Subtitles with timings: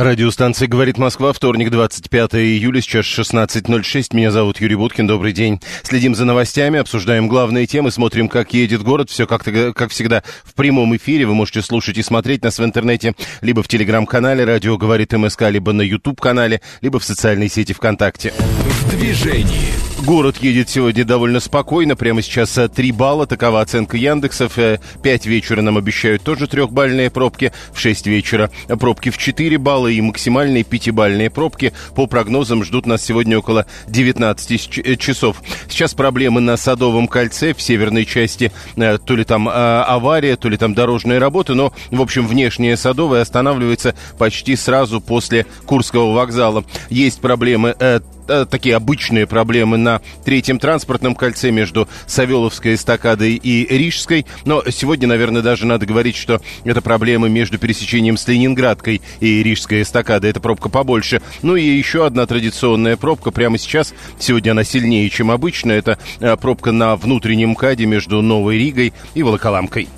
[0.00, 4.14] Радиостанция «Говорит Москва», вторник, 25 июля, сейчас 16.06.
[4.14, 5.60] Меня зовут Юрий Буткин, добрый день.
[5.82, 9.10] Следим за новостями, обсуждаем главные темы, смотрим, как едет город.
[9.10, 11.26] Все, как, как всегда, в прямом эфире.
[11.26, 15.72] Вы можете слушать и смотреть нас в интернете, либо в телеграм-канале «Радио говорит МСК», либо
[15.72, 18.32] на YouTube-канале, либо в социальной сети ВКонтакте.
[18.38, 19.72] В движении.
[20.06, 21.96] Город едет сегодня довольно спокойно.
[21.96, 23.26] Прямо сейчас 3 балла.
[23.26, 24.56] Такова оценка Яндексов.
[25.02, 27.52] 5 вечера нам обещают тоже трехбальные пробки.
[27.72, 31.72] В 6 вечера пробки в 4 балла и максимальные пятибальные пробки.
[31.94, 35.42] По прогнозам ждут нас сегодня около 19 э, часов.
[35.68, 38.52] Сейчас проблемы на Садовом кольце в северной части.
[38.76, 41.54] Э, то ли там а, авария, то ли там дорожные работы.
[41.54, 46.64] Но, в общем, внешняя Садовая останавливается почти сразу после Курского вокзала.
[46.90, 53.66] Есть проблемы э, Э, такие обычные проблемы на третьем транспортном кольце между Савеловской эстакадой и
[53.76, 54.26] Рижской.
[54.44, 59.67] Но сегодня, наверное, даже надо говорить, что это проблемы между пересечением с Ленинградкой и Рижской
[59.72, 60.30] эстакадой.
[60.30, 61.20] Это пробка побольше.
[61.42, 63.94] Ну и еще одна традиционная пробка прямо сейчас.
[64.18, 65.72] Сегодня она сильнее, чем обычно.
[65.72, 69.88] Это э, пробка на внутреннем МКАДе между Новой Ригой и Волоколамкой.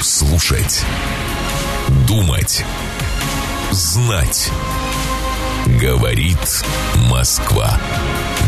[0.00, 0.84] Слушать.
[2.06, 2.64] Думать.
[3.70, 4.50] Знать.
[5.80, 6.64] Говорит
[7.10, 7.78] Москва.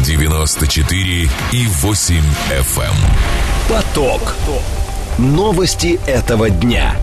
[0.05, 2.15] 94 и 8
[2.51, 2.81] FM.
[2.81, 2.95] Эм.
[3.69, 4.35] Поток.
[5.19, 6.97] Новости этого дня.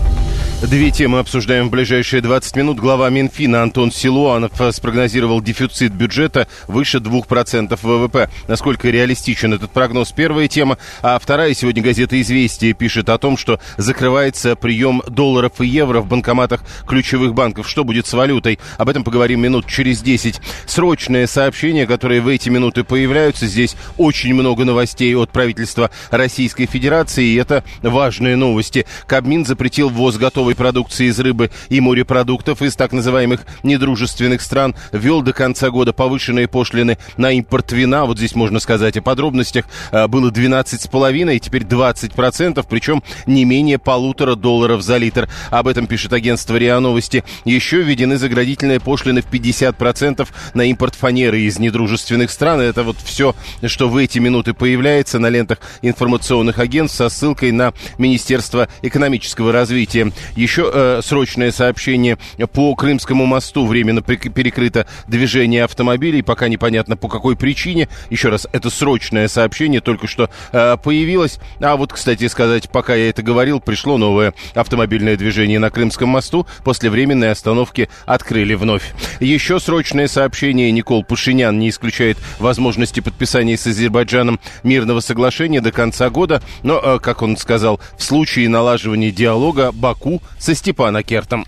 [0.60, 2.80] Две темы обсуждаем в ближайшие 20 минут.
[2.80, 8.28] Глава Минфина Антон Силуанов э, спрогнозировал дефицит бюджета выше 2% ВВП.
[8.48, 10.10] Насколько реалистичен этот прогноз?
[10.10, 10.76] Первая тема.
[11.00, 16.08] А вторая сегодня газета «Известия» пишет о том, что закрывается прием долларов и евро в
[16.08, 17.68] банкоматах ключевых банков.
[17.68, 18.58] Что будет с валютой?
[18.78, 20.40] Об этом поговорим минут через 10.
[20.66, 23.46] Срочное сообщение, которое в эти минуты появляются.
[23.46, 27.26] Здесь очень много новостей от правительства Российской Федерации.
[27.26, 28.86] И это важные новости.
[29.06, 34.74] Кабмин запретил ввоз готовых готовой продукции из рыбы и морепродуктов из так называемых недружественных стран,
[34.92, 38.06] ввел до конца года повышенные пошлины на импорт вина.
[38.06, 39.66] Вот здесь можно сказать о подробностях.
[39.90, 45.28] А, было 12,5 и теперь 20%, причем не менее полутора долларов за литр.
[45.50, 47.24] Об этом пишет агентство РИА Новости.
[47.44, 52.60] Еще введены заградительные пошлины в 50% на импорт фанеры из недружественных стран.
[52.60, 53.34] Это вот все,
[53.66, 60.12] что в эти минуты появляется на лентах информационных агентств со ссылкой на Министерство экономического развития.
[60.38, 62.16] Еще э, срочное сообщение
[62.52, 63.66] по Крымскому мосту.
[63.66, 66.22] Временно перекрыто движение автомобилей.
[66.22, 67.88] Пока непонятно по какой причине.
[68.08, 71.40] Еще раз, это срочное сообщение только что э, появилось.
[71.60, 76.46] А вот, кстати сказать, пока я это говорил, пришло новое автомобильное движение на Крымском мосту.
[76.62, 78.92] После временной остановки открыли вновь.
[79.18, 80.70] Еще срочное сообщение.
[80.70, 86.40] Никол Пашинян не исключает возможности подписания с Азербайджаном мирного соглашения до конца года.
[86.62, 91.46] Но, э, как он сказал, в случае налаживания диалога Баку со Степанакертом.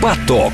[0.00, 0.52] Поток.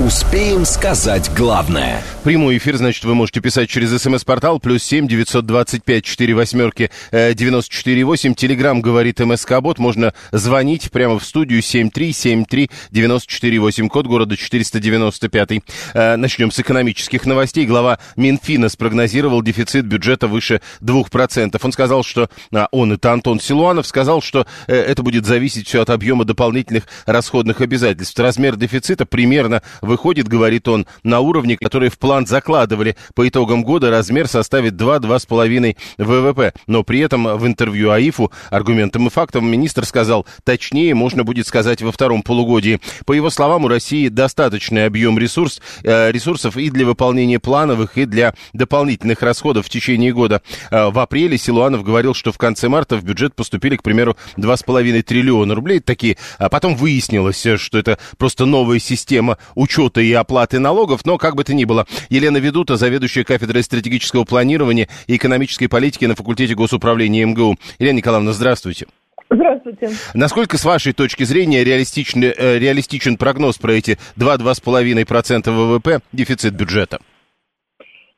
[0.00, 2.02] Успеем сказать главное.
[2.24, 6.90] Прямой эфир, значит, вы можете писать через смс-портал плюс семь девятьсот двадцать пять четыре восьмерки
[7.10, 8.34] э, девяносто четыре восемь.
[8.34, 9.78] Телеграмм говорит МСК-бот.
[9.78, 13.88] Можно звонить прямо в студию семь три семь три девяносто четыре восемь.
[13.88, 15.62] Код города четыреста девяносто пятый.
[15.92, 17.66] Э, начнем с экономических новостей.
[17.66, 21.64] Глава Минфина спрогнозировал дефицит бюджета выше двух процентов.
[21.64, 22.30] Он сказал, что...
[22.52, 26.84] А, он, это Антон Силуанов, сказал, что э, это будет зависеть все от объема дополнительных
[27.04, 28.18] расходных обязательств.
[28.18, 32.96] Размер дефицита примерно Выходит, говорит он, на уровне, который в план закладывали.
[33.14, 36.54] По итогам года размер составит 2-2,5 ВВП.
[36.68, 41.82] Но при этом в интервью АИФу аргументом и фактом министр сказал, точнее можно будет сказать
[41.82, 42.80] во втором полугодии.
[43.06, 48.04] По его словам, у России достаточный объем ресурс, э, ресурсов и для выполнения плановых, и
[48.04, 50.42] для дополнительных расходов в течение года.
[50.70, 55.02] Э, в апреле Силуанов говорил, что в конце марта в бюджет поступили, к примеру, 2,5
[55.02, 55.80] триллиона рублей.
[55.80, 56.18] Такие.
[56.38, 61.34] А потом выяснилось, что это просто новая система учета учета и оплаты налогов, но как
[61.34, 61.86] бы то ни было.
[62.10, 67.56] Елена Ведута, заведующая кафедрой стратегического планирования и экономической политики на факультете госуправления МГУ.
[67.78, 68.86] Елена Николаевна, здравствуйте.
[69.30, 69.88] Здравствуйте.
[70.12, 76.98] Насколько, с вашей точки зрения, реалистичен, э, реалистичен прогноз про эти 2-2,5% ВВП дефицит бюджета?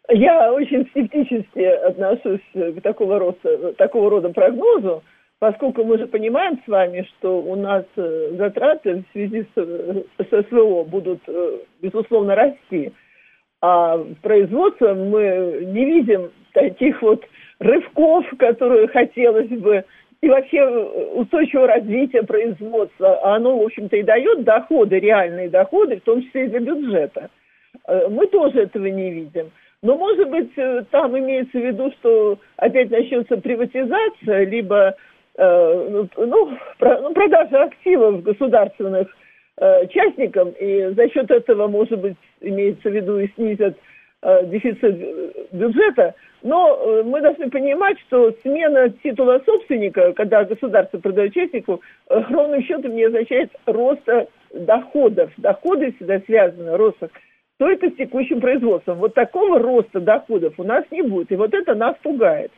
[0.09, 5.03] Я очень скептически отношусь к такого рода, такого рода прогнозу
[5.45, 10.47] поскольку мы же понимаем с вами, что у нас э, затраты в связи с, с
[10.49, 12.95] СВО будут, э, безусловно, расти,
[13.61, 17.23] а производством мы не видим таких вот
[17.59, 19.85] рывков, которые хотелось бы
[20.23, 26.05] и вообще устойчивого развития производства, а оно, в общем-то, и дает доходы, реальные доходы, в
[26.05, 27.29] том числе и для бюджета.
[28.09, 29.51] Мы тоже этого не видим.
[29.83, 30.55] Но, может быть,
[30.91, 34.97] там имеется в виду, что опять начнется приватизация, либо
[35.37, 36.59] э, ну, ну,
[37.15, 39.09] продажа активов государственных
[39.59, 43.77] э, частникам, и за счет этого, может быть, имеется в виду и снизят
[44.23, 46.15] э, дефицит бюджета.
[46.43, 52.95] Но мы должны понимать, что смена титула собственника, когда государство продает частнику, э, ровным счетом
[52.95, 55.31] не означает роста доходов.
[55.39, 56.99] Доходы всегда связаны, рост
[57.59, 58.99] только с текущим производством.
[58.99, 61.33] Вот такого роста доходов у нас не будет.
[61.33, 62.53] И вот это нас пугает.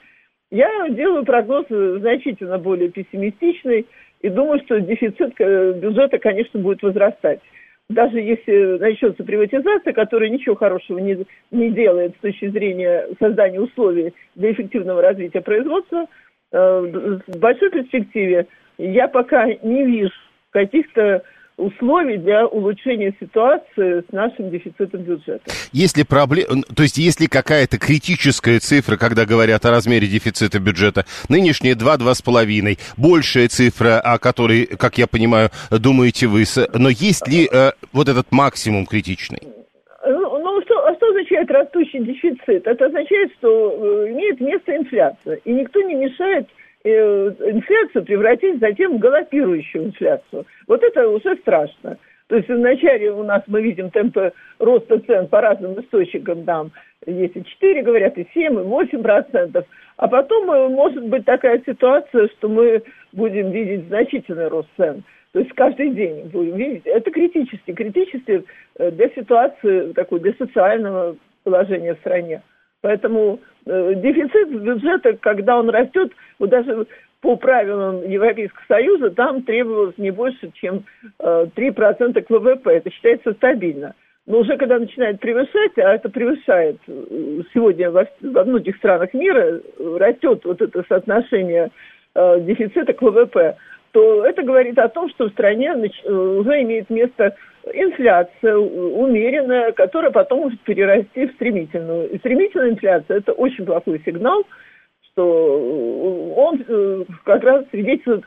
[0.50, 3.86] Я делаю прогноз значительно более пессимистичный
[4.20, 7.40] и думаю, что дефицит э, бюджета, конечно, будет возрастать.
[7.88, 14.14] Даже если начнется приватизация, которая ничего хорошего не, не делает с точки зрения создания условий
[14.34, 16.06] для эффективного развития производства,
[16.52, 18.46] э, в большой перспективе
[18.78, 20.12] я пока не вижу
[20.50, 21.22] каких-то
[21.56, 25.44] условий для улучшения ситуации с нашим дефицитом бюджета.
[25.72, 31.74] Если проблема, то есть если какая-то критическая цифра, когда говорят о размере дефицита бюджета, нынешние
[31.74, 36.44] 2-2,5, большая цифра, о которой, как я понимаю, думаете вы,
[36.74, 39.40] но есть ли э, вот этот максимум критичный?
[40.06, 42.66] Ну, ну что, а что означает растущий дефицит?
[42.66, 48.96] Это означает, что э, имеет место инфляция, и никто не мешает Э, инфляцию превратить затем
[48.96, 50.46] в галопирующую инфляцию.
[50.66, 51.98] Вот это уже страшно.
[52.28, 56.72] То есть вначале у нас мы видим темпы роста цен по разным источникам, там
[57.06, 59.64] есть и 4, говорят, и 7, и 8 процентов.
[59.96, 65.04] А потом э, может быть такая ситуация, что мы будем видеть значительный рост цен.
[65.32, 66.86] То есть каждый день будем видеть.
[66.86, 68.44] Это критически, критически
[68.78, 72.42] э, для ситуации, такой, для социального положения в стране.
[72.82, 76.86] Поэтому э, дефицит бюджета, когда он растет, вот даже
[77.20, 80.84] по правилам Европейского Союза, там требовалось не больше, чем
[81.18, 82.70] э, 3% к ВВП.
[82.70, 83.94] Это считается стабильно.
[84.26, 89.60] Но уже когда начинает превышать, а это превышает э, сегодня во, во многих странах мира,
[89.78, 91.70] растет вот это соотношение
[92.14, 93.56] э, дефицита к ВВП,
[93.96, 97.34] то это говорит о том, что в стране э, уже имеет место
[97.72, 102.10] инфляция умеренная, которая потом может перерасти в стремительную.
[102.10, 104.44] И стремительная инфляция– это очень плохой сигнал,
[105.00, 108.22] что он э, как раз свидетельствует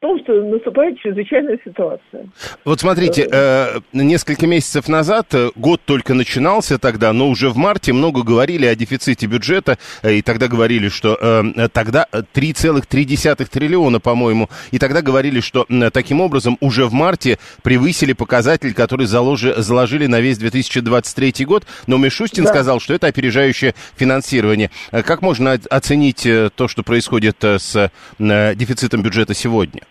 [0.00, 2.28] том, что наступает чрезвычайная ситуация.
[2.64, 7.92] Вот смотрите, э, несколько месяцев назад, э, год только начинался тогда, но уже в марте
[7.92, 14.48] много говорили о дефиците бюджета, э, и тогда говорили, что э, тогда 3,3 триллиона, по-моему,
[14.70, 20.06] и тогда говорили, что э, таким образом уже в марте превысили показатель, который заложи, заложили
[20.06, 22.50] на весь 2023 год, но Мишустин да.
[22.50, 24.70] сказал, что это опережающее финансирование.
[24.92, 29.87] Э, как можно оценить э, то, что происходит с э, дефицитом бюджета сегодня?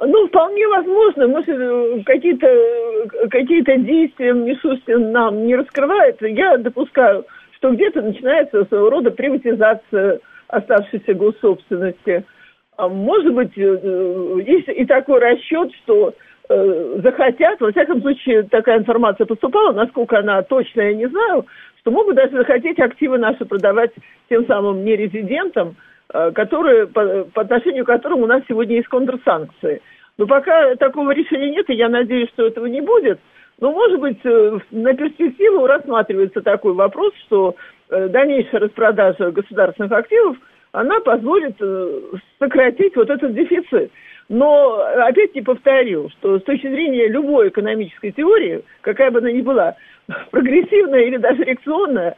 [0.00, 2.48] Ну, вполне возможно, может, э, какие-то
[3.30, 6.16] какие действия Мишустин нам не раскрывает.
[6.20, 12.24] Я допускаю, что где-то начинается своего рода приватизация оставшейся госсобственности.
[12.76, 16.14] А может быть, э, э, есть и такой расчет, что
[16.48, 21.44] захотят, во всяком случае, такая информация поступала, насколько она точная, я не знаю,
[21.80, 23.90] что могут даже захотеть активы наши продавать
[24.28, 25.95] тем самым нерезидентам, Э,
[26.34, 29.82] которые, по, по отношению к которым у нас сегодня есть контрсанкции.
[30.18, 33.20] Но пока такого решения нет, и я надеюсь, что этого не будет.
[33.60, 37.56] Но, может быть, э, на перспективу рассматривается такой вопрос, что
[37.90, 40.36] э, дальнейшая распродажа государственных активов,
[40.72, 41.56] она позволит
[42.38, 43.90] сократить вот этот дефицит.
[44.28, 49.40] Но опять не повторю, что с точки зрения любой экономической теории, какая бы она ни
[49.40, 49.76] была,
[50.30, 52.16] прогрессивная или даже реакционная,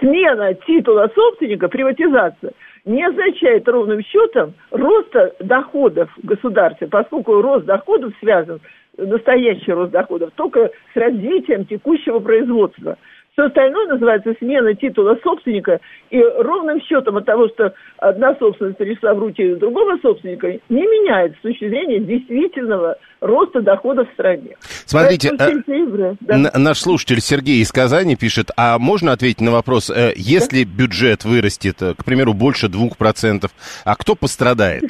[0.00, 2.52] смена титула собственника, приватизация–
[2.84, 8.60] не означает ровным счетом роста доходов в государстве, поскольку рост доходов связан,
[8.96, 12.98] настоящий рост доходов, только с развитием текущего производства–
[13.32, 19.14] все остальное называется смена титула собственника, и ровным счетом от того, что одна собственность перешла
[19.14, 24.56] в руки другого собственника, не меняет с точки зрения действительного роста доходов в стране.
[24.84, 26.50] Смотрите, э, игры, да.
[26.58, 30.70] наш слушатель Сергей из Казани пишет, а можно ответить на вопрос, э, если да?
[30.70, 33.50] бюджет вырастет, э, к примеру, больше 2%,
[33.86, 34.82] а кто пострадает?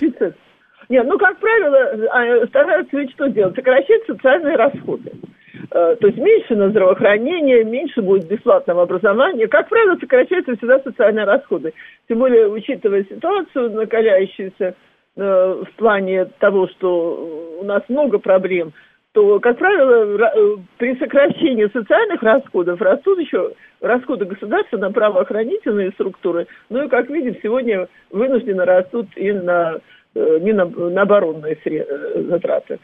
[0.89, 1.79] Нет, ну, как правило,
[2.11, 3.55] а, стараются ведь что делать?
[3.55, 5.13] Сокращать социальные расходы.
[5.71, 9.49] Э, то есть меньше на здравоохранение, меньше будет бесплатного образования.
[9.49, 11.73] Как правило, сокращаются всегда социальные расходы.
[12.09, 14.75] Тем более, учитывая ситуацию накаляющуюся
[15.17, 18.73] э, в плане того, что у нас много проблем,
[19.13, 26.47] то, как правило, э, при сокращении социальных расходов растут еще расходы государства на правоохранительные структуры.
[26.71, 29.81] Ну и, как видим, сегодня вынуждены растут и на
[30.15, 31.57] не на, на оборонные
[32.29, 32.79] затраты.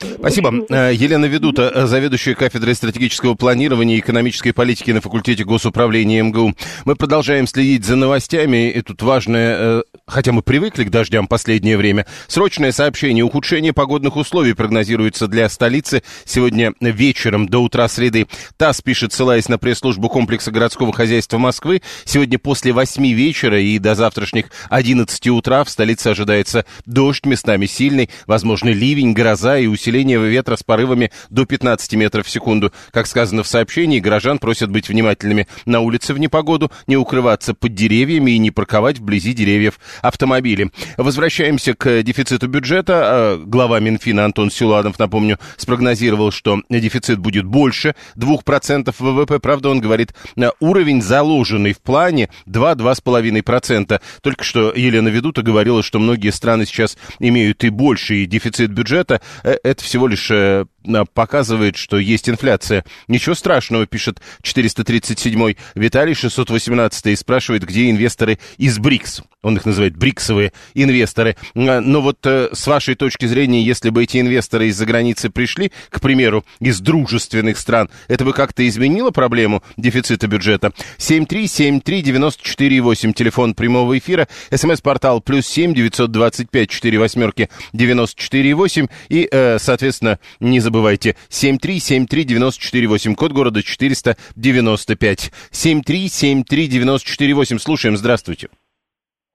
[0.00, 0.52] Спасибо.
[0.70, 6.54] Э, Елена Ведута, э, заведующая кафедрой стратегического планирования и экономической политики на факультете госуправления МГУ.
[6.84, 11.76] Мы продолжаем следить за новостями, и тут важное, э, хотя мы привыкли к дождям последнее
[11.76, 13.22] время, срочное сообщение.
[13.22, 18.26] Ухудшение погодных условий прогнозируется для столицы сегодня вечером до утра среды.
[18.56, 23.94] ТАСС пишет, ссылаясь на пресс-службу комплекса городского хозяйства Москвы, сегодня после 8 вечера и до
[23.94, 30.18] завтрашних 11 утра в столице ожидается дождь, местами сильный, возможно ливень, гроза и усиление усиление
[30.18, 32.72] ветра с порывами до 15 метров в секунду.
[32.90, 37.74] Как сказано в сообщении, горожан просят быть внимательными на улице в непогоду, не укрываться под
[37.74, 40.70] деревьями и не парковать вблизи деревьев автомобили.
[40.96, 43.02] Возвращаемся к дефициту бюджета.
[43.04, 49.38] А, глава Минфина Антон Силуанов, напомню, спрогнозировал, что дефицит будет больше 2% ВВП.
[49.38, 50.14] Правда, он говорит,
[50.60, 54.00] уровень заложенный в плане 2-2,5%.
[54.22, 59.20] Только что Елена Ведута говорила, что многие страны сейчас имеют и больший дефицит бюджета.
[59.42, 60.64] Э, это всего лишь э,
[61.12, 62.84] показывает, что есть инфляция.
[63.08, 69.22] Ничего страшного, пишет 437-й Виталий 618 и спрашивает, где инвесторы из БРИКС.
[69.44, 71.36] Он их называет бриксовые инвесторы.
[71.54, 75.70] А, но вот э, с вашей точки зрения, если бы эти инвесторы из-за границы пришли,
[75.90, 80.72] к примеру, из дружественных стран, это бы как-то изменило проблему дефицита бюджета?
[80.98, 90.60] 7373948, телефон прямого эфира, смс-портал плюс 7 925 4 восьмерки 94,8 и, э, соответственно, не
[90.60, 95.32] забывайте, 7373948, код города 495.
[95.52, 98.48] 7373948, слушаем, здравствуйте.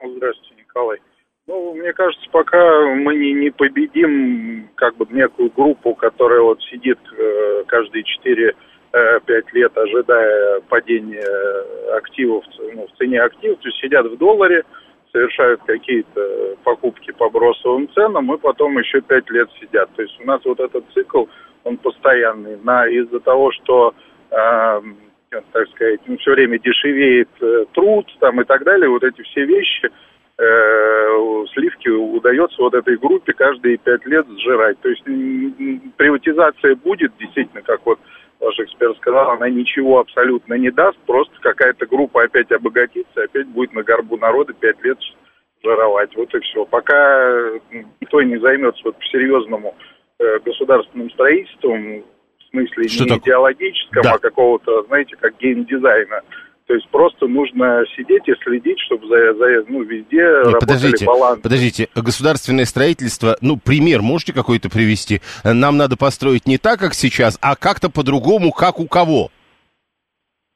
[0.02, 1.00] Здравствуйте, Николай.
[1.48, 7.00] Ну, мне кажется, пока мы не, не победим как бы некую группу, которая вот сидит
[7.18, 8.54] э, каждые 4-5
[8.94, 9.20] э,
[9.54, 11.26] лет, ожидая падения
[11.98, 12.44] активов
[12.76, 14.64] ну, в цене активов, то есть сидят в долларе,
[15.12, 19.90] совершают какие-то покупки по бросовым ценам, и потом еще 5 лет сидят.
[19.96, 21.26] То есть у нас вот этот цикл,
[21.64, 22.58] он постоянный.
[22.64, 23.94] На, из-за того, что
[24.32, 24.82] э,
[25.30, 29.46] так сказать, ну, все время дешевеет э, труд там и так далее, вот эти все
[29.46, 29.90] вещи,
[30.38, 34.80] э, сливки удается вот этой группе каждые пять лет сжирать.
[34.80, 35.04] То есть
[35.98, 38.00] приватизация будет, действительно, как вот
[38.50, 43.74] ваш эксперт сказал, она ничего абсолютно не даст, просто какая-то группа опять обогатится, опять будет
[43.74, 44.98] на горбу народа пять лет
[45.64, 46.16] жировать.
[46.16, 46.66] Вот и все.
[46.66, 47.52] Пока
[48.02, 49.76] никто не займется вот по-серьезному
[50.20, 53.20] э, государственным строительством, в смысле Что не так?
[53.20, 54.14] идеологическом, да.
[54.14, 56.22] а какого-то, знаете, как геймдизайна.
[56.70, 61.42] То есть просто нужно сидеть и следить, чтобы за, за, ну, везде Нет, подождите, баланс.
[61.42, 65.20] Подождите, государственное строительство, ну, пример можете какой-то привести?
[65.44, 69.32] Нам надо построить не так, как сейчас, а как-то по-другому, как у кого?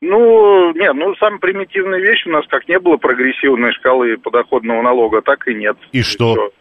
[0.01, 5.24] Ну, нет, ну, самая примитивная вещь у нас, как не было прогрессивной шкалы подоходного налога,
[5.24, 5.77] так и нет.
[5.93, 6.34] И, и что?
[6.34, 6.51] Все.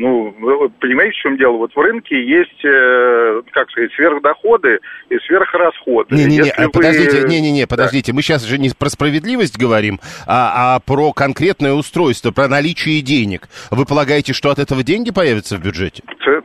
[0.00, 1.58] Ну, вы понимаете, в чем дело?
[1.58, 4.78] Вот в рынке есть, э, как сказать, сверхдоходы
[5.10, 6.16] и сверхрасходы.
[6.16, 6.70] Не-не-не, вы...
[6.70, 8.16] подождите, не-не-не, подождите, да.
[8.16, 13.48] мы сейчас же не про справедливость говорим, а, а про конкретное устройство, про наличие денег.
[13.70, 16.02] Вы полагаете, что от этого деньги появятся в бюджете?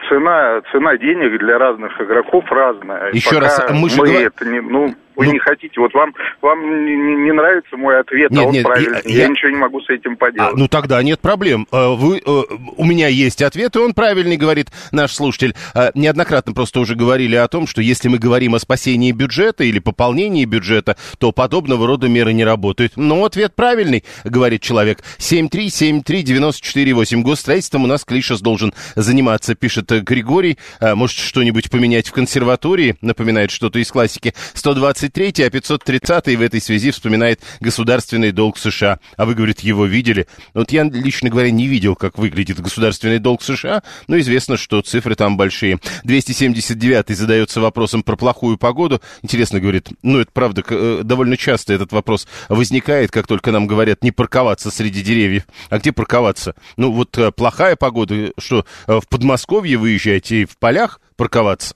[0.09, 3.13] Цена, цена денег для разных игроков разная.
[3.13, 4.01] Еще Пока раз, мы же...
[4.01, 4.21] Мы говор...
[4.21, 8.31] это не, ну, вы ну, не хотите, вот вам, вам не, не нравится мой ответ,
[8.31, 9.01] нет, а он нет, правильный.
[9.05, 10.53] Я, я ничего не могу с этим поделать.
[10.53, 11.67] А, ну тогда нет проблем.
[11.71, 12.43] Э, вы, э,
[12.77, 15.55] у меня есть ответ, и он правильный, говорит наш слушатель.
[15.73, 19.77] Э, неоднократно просто уже говорили о том, что если мы говорим о спасении бюджета или
[19.79, 22.93] пополнении бюджета, то подобного рода меры не работают.
[22.97, 24.99] Но ответ правильный, говорит человек.
[25.17, 27.21] 7373948.
[27.21, 30.57] Госстроительством у нас Клишес должен заниматься, пишет Григорий.
[30.81, 32.97] Может, что-нибудь поменять в консерватории?
[33.01, 34.33] Напоминает что-то из классики.
[34.53, 38.99] 120 523, а 530 в этой связи вспоминает государственный долг США.
[39.17, 40.27] А вы, говорит, его видели?
[40.53, 45.15] Вот я, лично говоря, не видел, как выглядит государственный долг США, но известно, что цифры
[45.15, 45.79] там большие.
[46.03, 49.01] 279 задается вопросом про плохую погоду.
[49.21, 54.03] Интересно, говорит, ну, это правда, э, довольно часто этот вопрос возникает, как только нам говорят
[54.03, 55.43] не парковаться среди деревьев.
[55.69, 56.55] А где парковаться?
[56.77, 61.75] Ну, вот э, плохая погода, что э, в Подмосковье выезжаете и в полях парковаться?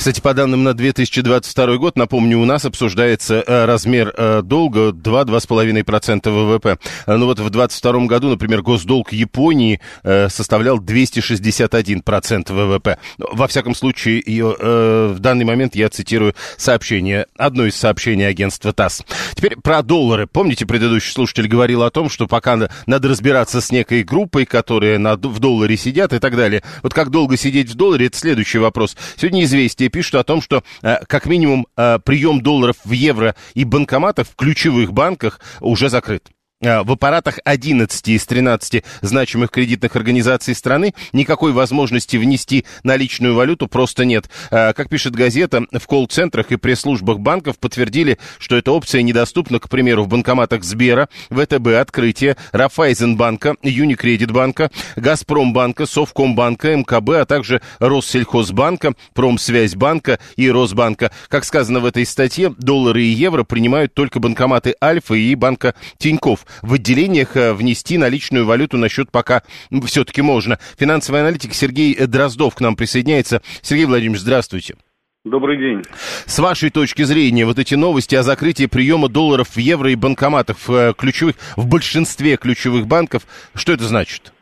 [0.00, 6.30] Кстати, по данным на 2022 год, напомню, у нас обсуждается э, размер э, долга 2-2,5%
[6.30, 6.78] ВВП.
[7.06, 12.96] Э, ну вот в 2022 году, например, госдолг Японии составлял 261% ВВП.
[13.18, 19.02] Во всяком случае, в данный момент я цитирую сообщение, одно из сообщений агентства ТАСС.
[19.34, 20.26] Теперь про доллары.
[20.26, 25.38] Помните, предыдущий слушатель говорил о том, что пока надо разбираться с некой группой, которые в
[25.40, 26.62] долларе сидят и так далее.
[26.82, 28.96] Вот как долго сидеть в долларе, это следующий вопрос.
[29.16, 33.64] Сегодня «Известия» пишут о том, что э, как минимум э, прием долларов в евро и
[33.64, 36.30] банкоматов в ключевых банках уже закрыт.
[36.62, 43.66] А, в аппаратах 11 из 13 значимых кредитных организаций страны никакой возможности внести наличную валюту
[43.66, 44.28] просто нет.
[44.50, 49.70] А, как пишет газета, в колл-центрах и пресс-службах банков подтвердили, что эта опция недоступна, к
[49.70, 60.18] примеру, в банкоматах Сбера, ВТБ, Открытие, Рафайзенбанка, Юникредитбанка, Газпромбанка, Совкомбанка, МКБ, а также Россельхозбанка, Промсвязьбанка
[60.36, 61.10] и Росбанка.
[61.28, 66.44] Как сказано в этой статье, доллары и евро принимают только банкоматы Альфа и банка Тиньков
[66.62, 69.42] в отделениях э, внести наличную валюту на счет пока
[69.84, 70.58] все-таки можно.
[70.78, 73.42] Финансовый аналитик Сергей Дроздов к нам присоединяется.
[73.62, 74.76] Сергей Владимирович, здравствуйте.
[75.24, 75.82] Добрый день.
[76.24, 80.56] С вашей точки зрения, вот эти новости о закрытии приема долларов в евро и банкоматах
[80.66, 84.32] в э, ключевых, в большинстве ключевых банков, что это значит?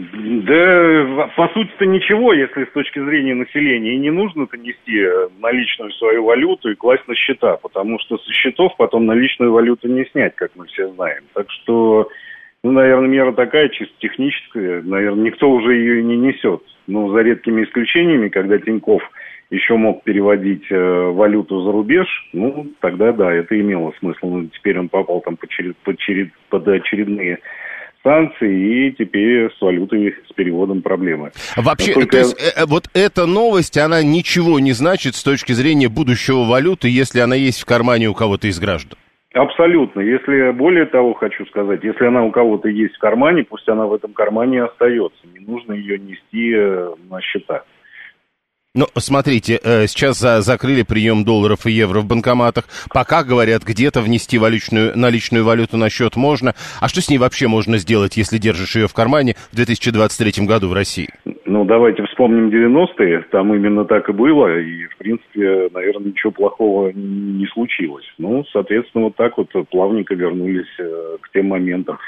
[0.00, 3.94] Да, по сути-то ничего, если с точки зрения населения.
[3.94, 5.04] И не нужно-то нести
[5.40, 10.04] наличную свою валюту и класть на счета, потому что со счетов потом наличную валюту не
[10.06, 11.24] снять, как мы все знаем.
[11.34, 12.08] Так что,
[12.62, 14.82] ну, наверное, мера такая, чисто техническая.
[14.82, 16.62] Наверное, никто уже ее и не несет.
[16.86, 19.02] Но за редкими исключениями, когда Тиньков
[19.50, 24.26] еще мог переводить э, валюту за рубеж, ну, тогда да, это имело смысл.
[24.28, 27.40] Но теперь он попал там под, черед, под, черед, под очередные
[28.02, 31.32] санкций, и теперь с валютой, с переводом проблемы.
[31.56, 32.10] Вообще, Насколько...
[32.10, 36.44] то есть э, э, вот эта новость, она ничего не значит с точки зрения будущего
[36.44, 38.98] валюты, если она есть в кармане у кого-то из граждан?
[39.34, 40.00] Абсолютно.
[40.00, 43.92] Если, более того, хочу сказать, если она у кого-то есть в кармане, пусть она в
[43.92, 45.18] этом кармане остается.
[45.32, 47.64] Не нужно ее нести э, на счета.
[48.74, 52.64] Ну, смотрите, э, сейчас закрыли прием долларов и евро в банкоматах.
[52.92, 56.52] Пока, говорят, где-то внести валютную, наличную валюту на счет можно.
[56.80, 60.68] А что с ней вообще можно сделать, если держишь ее в кармане в 2023 году
[60.68, 61.08] в России?
[61.46, 63.24] Ну, давайте вспомним 90-е.
[63.30, 64.58] Там именно так и было.
[64.60, 68.04] И, в принципе, наверное, ничего плохого не случилось.
[68.18, 71.98] Ну, соответственно, вот так вот плавненько вернулись э, к тем моментам.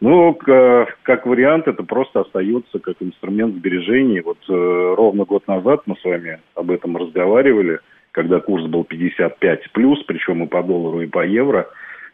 [0.00, 4.20] Ну, как вариант, это просто остается как инструмент сбережений.
[4.20, 7.80] Вот э, ровно год назад мы с вами об этом разговаривали,
[8.12, 11.68] когда курс был 55 плюс, причем и по доллару, и по евро.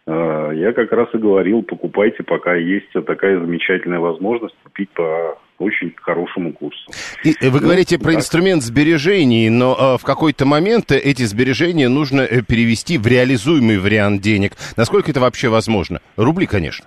[0.07, 5.92] Э, я как раз и говорил, покупайте, пока есть такая замечательная возможность купить по очень
[5.97, 6.90] хорошему курсу.
[7.25, 8.16] И вы ну, говорите про так.
[8.16, 14.23] инструмент сбережений, но э, в какой-то момент эти сбережения нужно э, перевести в реализуемый вариант
[14.23, 14.53] денег.
[14.77, 16.01] Насколько это вообще возможно?
[16.16, 16.87] Рубли, конечно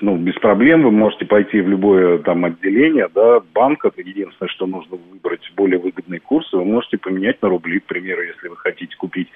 [0.00, 4.96] ну, без проблем вы можете пойти в любое там отделение, да, банка, единственное, что нужно
[4.96, 9.28] выбрать более выгодные курсы, вы можете поменять на рубли, к примеру, если вы хотите купить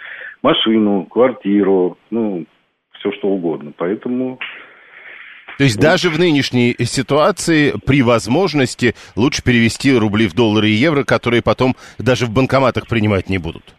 [0.42, 2.44] машину, квартиру, ну,
[2.98, 3.72] все что угодно.
[3.77, 4.38] Поэтому
[5.59, 11.05] то есть даже в нынешней ситуации при возможности лучше перевести рубли в доллары и евро,
[11.05, 13.77] которые потом даже в банкоматах принимать не будут?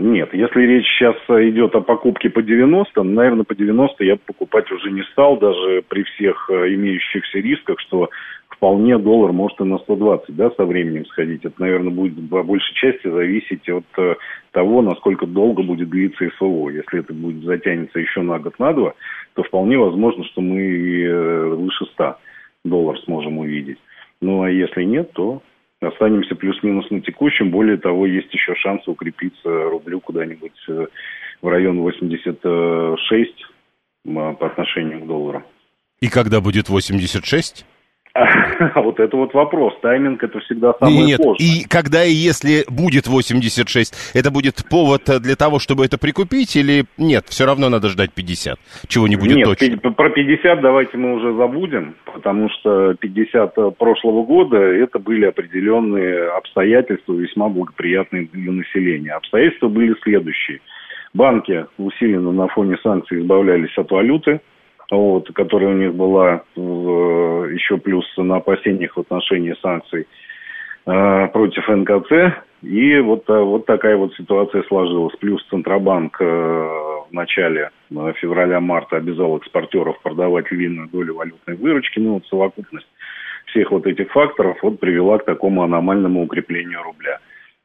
[0.00, 4.90] Нет, если речь сейчас идет о покупке по 90, наверное, по 90 я покупать уже
[4.90, 8.08] не стал, даже при всех э, имеющихся рисках, что
[8.48, 11.44] вполне доллар может и на 120, да, со временем сходить.
[11.44, 14.14] Это, наверное, будет по большей части зависеть от э,
[14.52, 16.70] того, насколько долго будет длиться СВО.
[16.70, 18.94] Если это будет затянется еще на год, на два,
[19.34, 22.16] то вполне возможно, что мы э, выше 100
[22.64, 23.78] долларов сможем увидеть.
[24.22, 25.42] Ну, а если нет, то
[25.80, 27.50] останемся плюс-минус на текущем.
[27.50, 30.86] Более того, есть еще шанс укрепиться рублю куда-нибудь э,
[31.40, 33.46] в район 86
[34.04, 35.42] по отношению к доллару.
[36.00, 37.64] И когда будет 86?
[38.14, 39.74] А вот это вот вопрос.
[39.82, 41.46] Тайминг это всегда самое Нет, сложное.
[41.46, 46.84] И когда и если будет 86, это будет повод для того, чтобы это прикупить, или
[46.98, 49.92] нет, все равно надо ждать 50, чего не будет нет, точно?
[49.92, 57.12] про 50 давайте мы уже забудем, потому что 50 прошлого года это были определенные обстоятельства,
[57.14, 59.12] весьма благоприятные для населения.
[59.12, 60.60] Обстоятельства были следующие.
[61.12, 64.40] Банки усиленно на фоне санкций избавлялись от валюты,
[64.90, 70.06] вот, которая у них была в, еще плюс на опасениях в отношении санкций
[70.86, 72.42] э, против НКЦ.
[72.62, 75.16] И вот, э, вот такая вот ситуация сложилась.
[75.16, 82.14] Плюс Центробанк э, в начале э, февраля-марта обязал экспортеров продавать львиную долю валютной выручки, ну,
[82.14, 82.86] вот совокупность
[83.46, 87.18] всех вот этих факторов вот привела к такому аномальному укреплению рубля.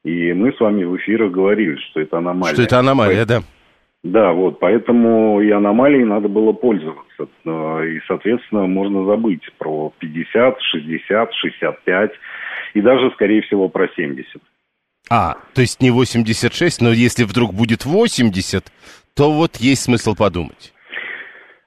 [0.04, 2.54] И мы с вами в эфирах говорили, что это аномалия.
[2.54, 3.40] Что это аномалия, да.
[4.12, 7.24] Да, вот, поэтому и аномалией надо было пользоваться.
[7.44, 12.10] И, соответственно, можно забыть про 50, 60, 65
[12.74, 14.40] и даже, скорее всего, про 70.
[15.10, 18.72] А, то есть не 86, но если вдруг будет 80,
[19.14, 20.72] то вот есть смысл подумать.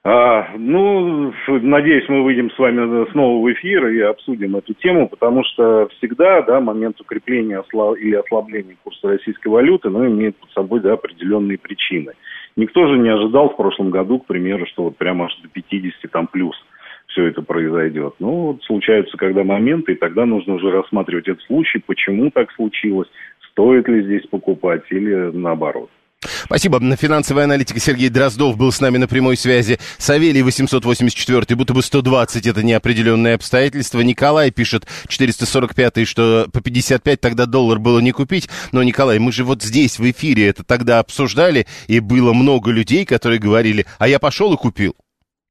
[0.02, 5.44] А, ну, надеюсь, мы выйдем с вами снова в эфир и обсудим эту тему, потому
[5.44, 7.62] что всегда, да, момент укрепления
[8.00, 12.14] или ослабления курса российской валюты, ну, имеет под собой, да, определенные причины.
[12.56, 16.10] Никто же не ожидал в прошлом году, к примеру, что вот прямо аж до 50
[16.12, 16.56] там плюс
[17.08, 18.16] все это произойдет.
[18.20, 23.10] Ну, вот случаются когда моменты, и тогда нужно уже рассматривать этот случай, почему так случилось,
[23.52, 25.90] стоит ли здесь покупать или наоборот.
[26.50, 26.80] Спасибо.
[26.96, 29.80] Финансовый аналитик Сергей Дроздов был с нами на прямой связи.
[29.98, 34.02] Савелий 884, будто бы 120 это неопределенное обстоятельство.
[34.02, 38.50] Николай пишет 445, что по 55 тогда доллар было не купить.
[38.72, 43.06] Но, Николай, мы же вот здесь в эфире это тогда обсуждали, и было много людей,
[43.06, 44.96] которые говорили, а я пошел и купил.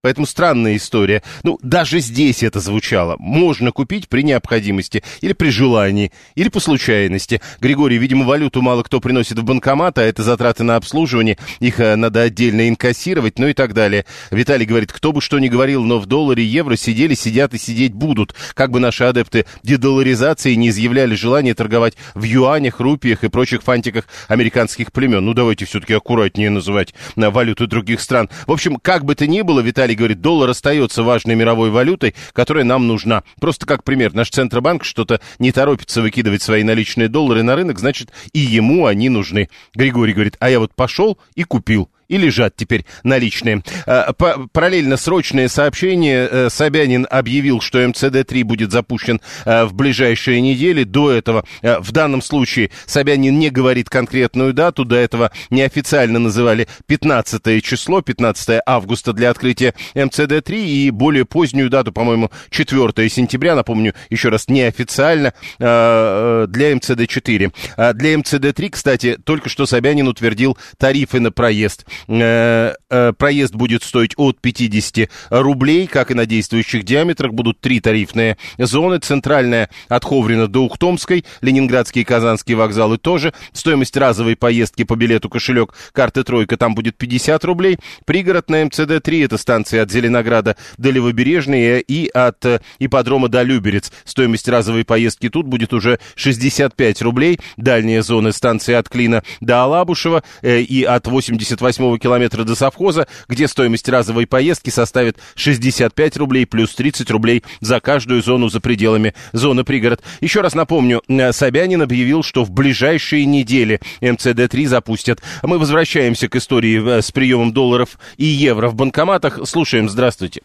[0.08, 1.22] Поэтому странная история.
[1.42, 3.16] Ну, даже здесь это звучало.
[3.18, 7.42] Можно купить при необходимости, или при желании, или по случайности.
[7.60, 11.36] Григорий, видимо, валюту мало кто приносит в банкомат, а это затраты на обслуживание.
[11.60, 14.06] Их э, надо отдельно инкассировать, ну и так далее.
[14.30, 17.92] Виталий говорит, кто бы что ни говорил, но в долларе евро сидели, сидят и сидеть
[17.92, 18.34] будут.
[18.54, 24.06] Как бы наши адепты дедоларизации не изъявляли желание торговать в юанях, рупиях и прочих фантиках
[24.26, 25.22] американских племен.
[25.26, 28.30] Ну, давайте все-таки аккуратнее называть на валюту других стран.
[28.46, 32.64] В общем, как бы то ни было, Виталий говорит, доллар остается важной мировой валютой, которая
[32.64, 33.24] нам нужна.
[33.40, 38.12] Просто как пример, наш Центробанк что-то не торопится выкидывать свои наличные доллары на рынок, значит,
[38.32, 39.48] и ему они нужны.
[39.74, 43.62] Григорий говорит, а я вот пошел и купил и лежат теперь наличные.
[43.86, 46.28] А, параллельно срочное сообщение.
[46.30, 50.84] Э, Собянин объявил, что МЦД-3 будет запущен э, в ближайшие недели.
[50.84, 54.84] До этого, э, в данном случае, Собянин не говорит конкретную дату.
[54.84, 61.92] До этого неофициально называли 15 число, 15 августа для открытия МЦД-3 и более позднюю дату,
[61.92, 67.52] по-моему, 4 сентября, напомню, еще раз, неофициально для МЦД-4.
[67.76, 71.84] А для МЦД-3, кстати, только что Собянин утвердил тарифы на проезд.
[72.06, 77.32] Э, э, проезд будет стоить от 50 рублей, как и на действующих диаметрах.
[77.32, 78.98] Будут три тарифные зоны.
[78.98, 83.32] Центральная от Ховрина до Ухтомской, Ленинградские и Казанские вокзалы тоже.
[83.52, 87.78] Стоимость разовой поездки по билету кошелек карты «Тройка» там будет 50 рублей.
[88.04, 93.92] Пригород на МЦД-3, это станция от Зеленограда до Левобережной и от э, ипподрома до Люберец.
[94.04, 97.40] Стоимость разовой поездки тут будет уже 65 рублей.
[97.56, 103.88] Дальняя зона станции от Клина до Алабушева и от 88 километра до совхоза, где стоимость
[103.88, 110.02] разовой поездки составит 65 рублей плюс 30 рублей за каждую зону за пределами зоны пригород.
[110.20, 115.20] Еще раз напомню, э, Собянин объявил, что в ближайшие недели МЦД-3 запустят.
[115.42, 119.46] Мы возвращаемся к истории э, с приемом долларов и евро в банкоматах.
[119.46, 120.42] Слушаем, здравствуйте.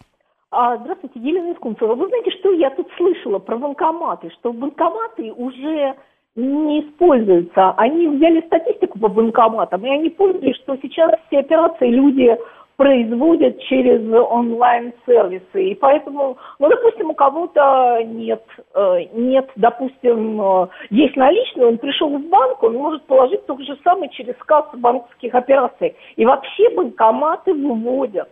[0.56, 1.96] А, здравствуйте, Елена Искунцева.
[1.96, 4.30] Вы знаете, что я тут слышала про банкоматы?
[4.38, 5.96] Что банкоматы уже
[6.36, 7.72] не используются.
[7.78, 12.36] Они взяли статистику по банкоматам, и они поняли, что сейчас все операции люди
[12.76, 15.64] производят через онлайн-сервисы.
[15.64, 18.44] И поэтому, ну, допустим, у кого-то нет,
[18.74, 23.78] э, нет, допустим, э, есть наличные, он пришел в банк, он может положить то же
[23.84, 25.96] самое через кассу банковских операций.
[26.16, 28.30] И вообще банкоматы выводят.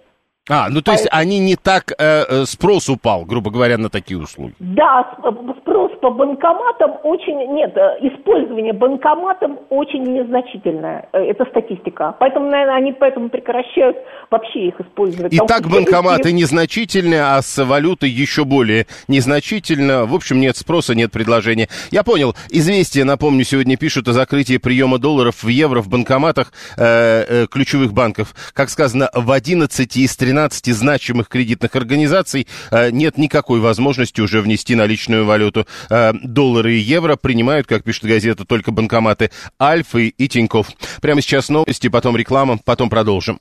[0.49, 1.21] А, ну то есть Поэтому...
[1.21, 4.55] они не так, э, э, спрос упал, грубо говоря, на такие услуги.
[4.59, 5.15] Да,
[5.61, 12.15] спрос по банкоматам очень, нет, э, использование банкоматом очень незначительное, э, это статистика.
[12.19, 13.97] Поэтому, наверное, они поэтому прекращают
[14.31, 15.31] вообще их использовать.
[15.31, 16.35] И так банкоматы их...
[16.35, 20.07] незначительные, а с валютой еще более незначительно.
[20.07, 21.67] В общем, нет спроса, нет предложения.
[21.91, 22.35] Я понял.
[22.49, 27.93] Известия, напомню, сегодня пишут о закрытии приема долларов в евро в банкоматах э, э, ключевых
[27.93, 28.33] банков.
[28.55, 34.39] Как сказано, в 11 из 13 13 значимых кредитных организаций э, нет никакой возможности уже
[34.39, 35.67] внести наличную валюту.
[35.89, 39.29] Э, доллары и евро принимают, как пишет газета, только банкоматы
[39.61, 40.67] Альфы и Тиньков.
[41.01, 43.39] Прямо сейчас новости, потом реклама, потом продолжим.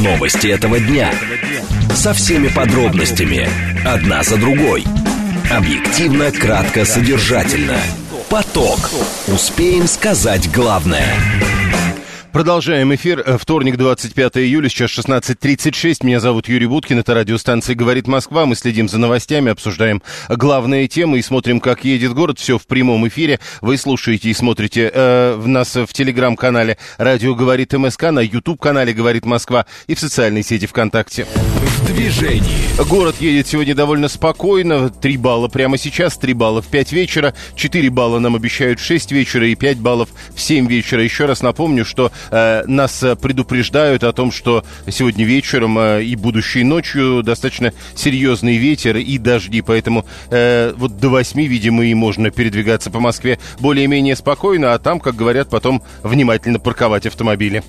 [0.00, 1.12] Новости этого дня.
[1.94, 3.48] Со всеми подробностями.
[3.86, 4.82] Одна за другой.
[5.52, 7.78] Объективно, кратко, содержательно.
[8.28, 8.90] Поток.
[9.28, 11.14] Успеем сказать главное.
[12.32, 13.24] Продолжаем эфир.
[13.26, 16.06] Э, вторник, 25 июля, сейчас 16.36.
[16.06, 18.46] Меня зовут Юрий Буткин, это радиостанция «Говорит Москва».
[18.46, 22.38] Мы следим за новостями, обсуждаем главные темы и смотрим, как едет город.
[22.38, 23.40] Все в прямом эфире.
[23.60, 29.26] Вы слушаете и смотрите э, в нас в телеграм-канале «Радио говорит МСК», на YouTube-канале «Говорит
[29.26, 31.24] Москва» и в социальной сети ВКонтакте.
[31.24, 32.70] В движении.
[32.88, 34.90] Город едет сегодня довольно спокойно.
[34.90, 39.12] Три балла прямо сейчас, три балла в 5 вечера, 4 балла нам обещают в 6
[39.12, 41.02] вечера и 5 баллов в 7 вечера.
[41.02, 46.16] Еще раз напомню, что Э, нас э, предупреждают о том, что сегодня вечером э, и
[46.16, 52.90] будущей ночью достаточно серьезный ветер и дожди, поэтому вот до 8, видимо, и можно передвигаться
[52.90, 57.62] по Москве более-менее спокойно, а там, как говорят, потом внимательно парковать автомобили.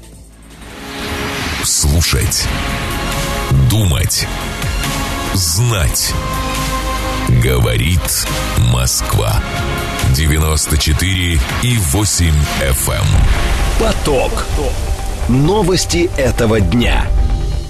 [1.63, 2.47] Слушать.
[3.69, 4.27] Думать.
[5.33, 6.13] Знать.
[7.43, 8.27] Говорит
[8.71, 9.41] Москва.
[10.15, 13.60] 94 и 8 FM.
[13.81, 14.45] Поток.
[15.27, 17.07] Новости этого дня.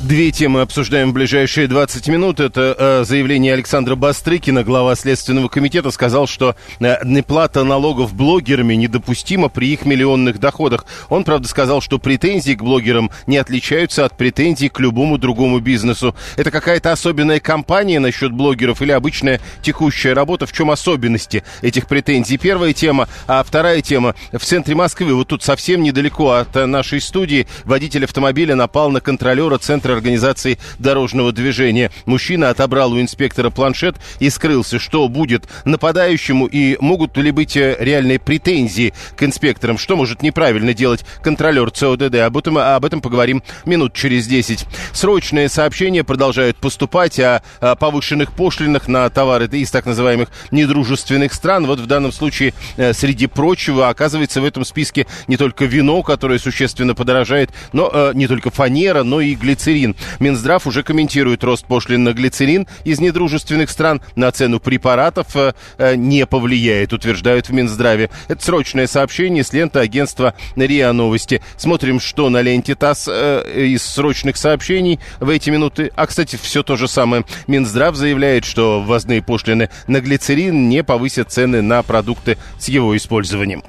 [0.03, 2.39] Две темы обсуждаем в ближайшие 20 минут.
[2.39, 9.47] Это э, заявление Александра Бастрыкина, глава Следственного комитета, сказал, что э, неплата налогов блогерами недопустима
[9.47, 10.87] при их миллионных доходах.
[11.09, 16.15] Он, правда, сказал, что претензии к блогерам не отличаются от претензий к любому другому бизнесу.
[16.35, 20.47] Это какая-то особенная кампания насчет блогеров или обычная текущая работа?
[20.47, 22.39] В чем особенности этих претензий?
[22.39, 23.07] Первая тема.
[23.27, 24.15] А вторая тема.
[24.31, 28.99] В центре Москвы, вот тут совсем недалеко от э, нашей студии, водитель автомобиля напал на
[28.99, 31.91] контролера центра инспектор организации дорожного движения.
[32.05, 34.79] Мужчина отобрал у инспектора планшет и скрылся.
[34.79, 39.77] Что будет нападающему и могут ли быть э, реальные претензии к инспекторам?
[39.77, 42.15] Что может неправильно делать контролер ЦОДД?
[42.15, 44.65] Об этом, об этом поговорим минут через 10.
[44.93, 51.65] Срочные сообщения продолжают поступать о, о повышенных пошлинах на товары из так называемых недружественных стран.
[51.65, 56.39] Вот в данном случае, э, среди прочего, оказывается в этом списке не только вино, которое
[56.39, 59.95] существенно подорожает, но э, не только фанера, но и глицерин глицерин.
[60.19, 64.01] Минздрав уже комментирует рост пошлин на глицерин из недружественных стран.
[64.15, 68.09] На цену препаратов э, э, не повлияет, утверждают в Минздраве.
[68.27, 71.41] Это срочное сообщение с ленты агентства РИА Новости.
[71.57, 75.91] Смотрим, что на ленте ТАСС э, из срочных сообщений в эти минуты.
[75.95, 77.25] А, кстати, все то же самое.
[77.47, 83.63] Минздрав заявляет, что ввозные пошлины на глицерин не повысят цены на продукты с его использованием.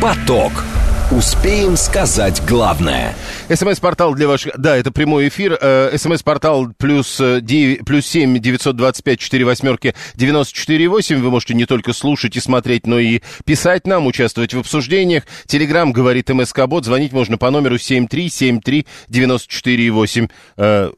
[0.00, 0.52] Поток.
[1.12, 3.14] Успеем сказать главное.
[3.54, 4.58] СМС-портал для ваших...
[4.58, 5.58] Да, это прямой эфир.
[5.60, 11.20] Э, СМС-портал плюс, 9, э, плюс 7 925 4 восьмерки 94 8.
[11.20, 15.24] Вы можете не только слушать и смотреть, но и писать нам, участвовать в обсуждениях.
[15.46, 16.86] Телеграмм говорит МСК-бот.
[16.86, 20.28] Звонить можно по номеру 7373 94 8.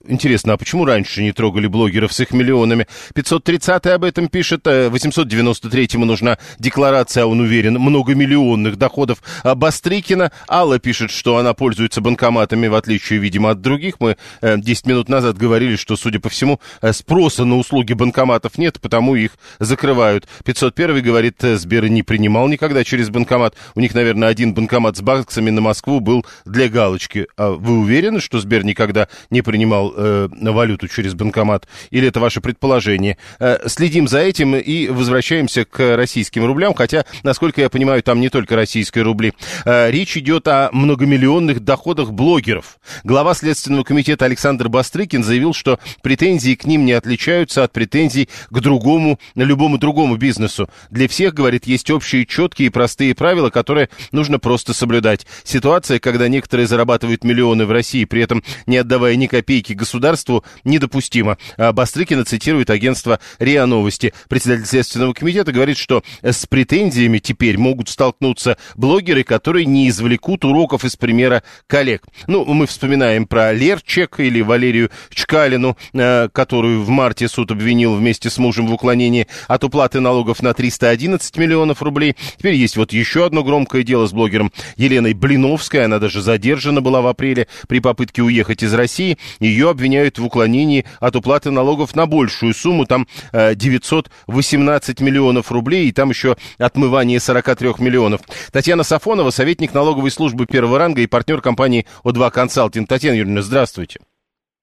[0.07, 2.87] Интересно, а почему раньше не трогали блогеров с их миллионами?
[3.14, 4.64] 530 об этом пишет.
[4.67, 9.23] 893-му э, нужна декларация, а он уверен, многомиллионных доходов.
[9.43, 10.33] Бастрик Никина.
[10.49, 12.01] Алла пишет, что она пользуется
[12.45, 13.95] банкоматами, в отличие, видимо, от других.
[14.01, 18.59] Мы э, 10 минут назад говорили, что, судя по всему, э, спроса на услуги банкоматов
[18.59, 20.27] нет, потому их закрывают.
[20.45, 23.55] 501 говорит, э, Сбер не принимал никогда через банкомат.
[23.75, 27.27] У них, наверное, один банкомат с баксами на Москву был для галочки.
[27.37, 31.67] А вы уверены, что Сбер никогда не принимал э, валюту через банкомат?
[31.91, 33.17] Или это ваше предположение?
[33.41, 38.29] Э, следим за этим и возвращаемся к российским рублям, хотя, насколько я понимаю, там не
[38.29, 39.33] только российские рубли.
[39.65, 42.79] Э, речь идет о многомиллионных доходах блогеров.
[43.05, 48.61] Глава Следственного комитета Александр Бастрыкин заявил, что претензии к ним не отличаются от претензий к
[48.61, 50.71] другому, любому другому бизнесу.
[50.89, 55.27] Для всех, говорит, есть общие, четкие и простые правила, которые нужно просто соблюдать.
[55.43, 61.37] Ситуация, когда некоторые зарабатывают миллионы в России, при этом не отдавая ни копейки государству, недопустима.
[61.59, 64.15] А Бастрыкина цитирует агентство РИА Новости.
[64.31, 70.87] Председатель Следственного комитета говорит, что с претензиями теперь могут столкнуться блогеры, которые не извлекут уроков
[70.87, 72.03] из примера коллег.
[72.27, 78.31] Ну, мы вспоминаем про Лерчек или Валерию Чкалину, э, которую в марте суд обвинил вместе
[78.31, 82.16] с мужем в уклонении от уплаты налогов на 311 миллионов рублей.
[82.37, 85.85] Теперь есть вот еще одно громкое дело с блогером Еленой Блиновской.
[85.85, 89.18] Она даже задержана была в апреле при попытке уехать из России.
[89.40, 92.87] Ее обвиняют в уклонении от уплаты налогов на большую сумму.
[92.87, 98.20] Там э, 918 миллионов рублей и там еще отмывание 43 миллионов.
[98.53, 102.88] Татьяна Сафонова, советник налоговой службы первого ранга и партнер компании О2 Консалтинг.
[102.88, 104.01] Татьяна Юрьевна, здравствуйте.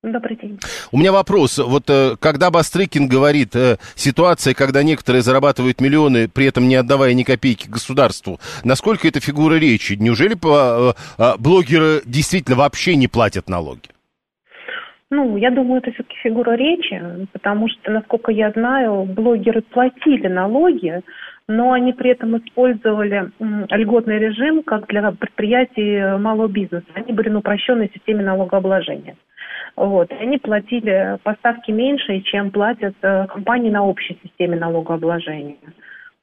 [0.04, 0.60] Добрый день.
[0.91, 1.60] У меня вопрос.
[1.60, 7.13] Вот э, когда Бастрыкин говорит, э, ситуация, когда некоторые зарабатывают миллионы, при этом не отдавая
[7.13, 9.93] ни копейки государству, насколько это фигура речи?
[9.93, 13.89] Неужели э, блогеры действительно вообще не платят налоги?
[15.12, 21.01] Ну, я думаю, это все-таки фигура речи, потому что, насколько я знаю, блогеры платили налоги,
[21.47, 26.86] но они при этом использовали льготный режим как для предприятий малого бизнеса.
[26.93, 29.15] Они были на упрощенной системе налогообложения.
[29.75, 30.12] Вот.
[30.12, 35.58] Они платили поставки меньше, чем платят э, компании на общей системе налогообложения.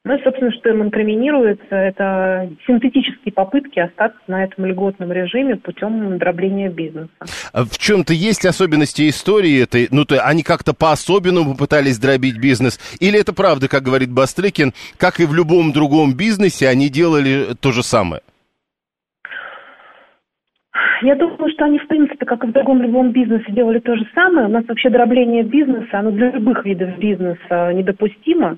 [0.09, 6.17] Ну и, собственно, что им инкриминируется, это синтетические попытки остаться на этом льготном режиме путем
[6.17, 7.11] дробления бизнеса.
[7.53, 9.89] А в чем-то есть особенности истории этой?
[9.91, 12.81] Ну, то они как-то по-особенному пытались дробить бизнес?
[13.01, 17.73] Или это правда, как говорит Бастрыкин, как и в любом другом бизнесе, они делали то
[17.73, 18.23] же самое?
[21.03, 24.07] Я думаю, что они, в принципе, как и в другом любом бизнесе, делали то же
[24.15, 24.47] самое.
[24.47, 28.57] У нас вообще дробление бизнеса, оно для любых видов бизнеса недопустимо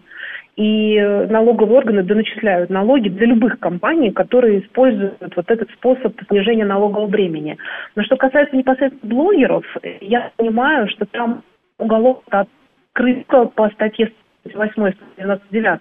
[0.57, 7.07] и налоговые органы доначисляют налоги для любых компаний, которые используют вот этот способ снижения налогового
[7.07, 7.57] бремени.
[7.97, 9.65] Но что касается непосредственно блогеров,
[10.01, 11.43] я понимаю, что там
[11.79, 14.13] уголовно открыто по статье
[14.55, 15.81] 8 99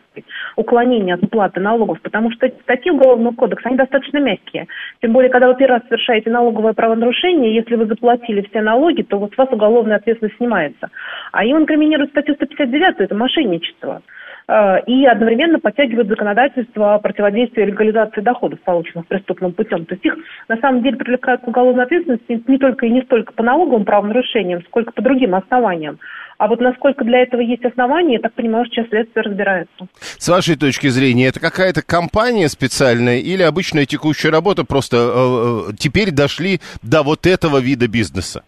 [0.57, 4.67] уклонение от уплаты налогов, потому что статьи Уголовного кодекса, они достаточно мягкие.
[5.01, 9.17] Тем более, когда вы первый раз совершаете налоговое правонарушение, если вы заплатили все налоги, то
[9.17, 10.89] вот с вас уголовная ответственность снимается.
[11.31, 14.01] А им инкриминируют статью 159, это мошенничество.
[14.49, 19.85] Э, и одновременно подтягивают законодательство о противодействии легализации доходов, полученных преступным путем.
[19.85, 20.15] То есть их
[20.47, 24.63] на самом деле привлекают к уголовной ответственности не только и не столько по налоговым правонарушениям,
[24.63, 25.99] сколько по другим основаниям.
[26.39, 29.87] А вот насколько для этого есть основания, я так понимаю, что сейчас следствие разбирается.
[29.99, 35.75] С вашей точки зрения, это какая-то компания специальная или обычная текущая работа просто э, э
[35.77, 38.41] теперь дошли до вот этого вида бизнеса?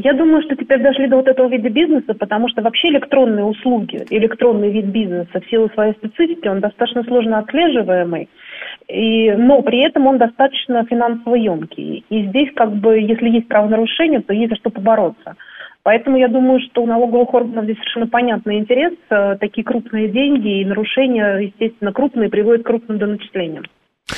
[0.00, 4.06] Я думаю, что теперь дошли до вот этого вида бизнеса, потому что вообще электронные услуги,
[4.10, 8.28] электронный вид бизнеса в силу своей специфики, он достаточно сложно отслеживаемый,
[8.86, 12.04] и, но при этом он достаточно финансово емкий.
[12.10, 15.34] И здесь как бы, если есть правонарушение, то есть за что побороться.
[15.82, 18.92] Поэтому я думаю, что у налоговых органов здесь совершенно понятный интерес.
[19.10, 23.64] Э, такие крупные деньги и нарушения, естественно, крупные, приводят к крупным доначислениям.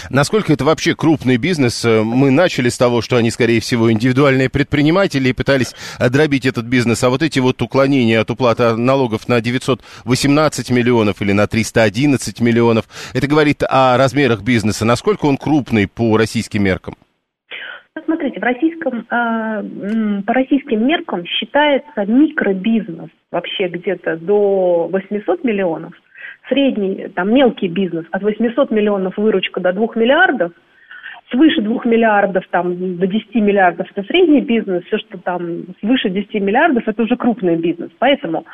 [0.09, 1.85] Насколько это вообще крупный бизнес?
[1.85, 6.65] Э, мы начали с того, что они, скорее всего, индивидуальные предприниматели и пытались дробить этот
[6.65, 7.05] бизнес.
[7.05, 12.87] А вот эти вот уклонения от уплаты налогов на 918 миллионов или на 311 миллионов,
[13.15, 14.85] это говорит о размерах бизнеса.
[14.85, 16.97] Насколько он крупный по российским меркам?
[17.97, 25.93] Ну, смотрите, в российском, э, по российским меркам считается микробизнес вообще где-то до 800 миллионов–
[26.51, 30.53] средний, там, мелкий бизнес от 800 миллионов выручка до 2 миллиардов,
[31.31, 36.35] свыше 2 миллиардов, там, до 10 миллиардов– это средний бизнес, все, что там свыше 10
[36.35, 37.91] миллиардов– это уже крупный бизнес.
[37.99, 38.45] Поэтому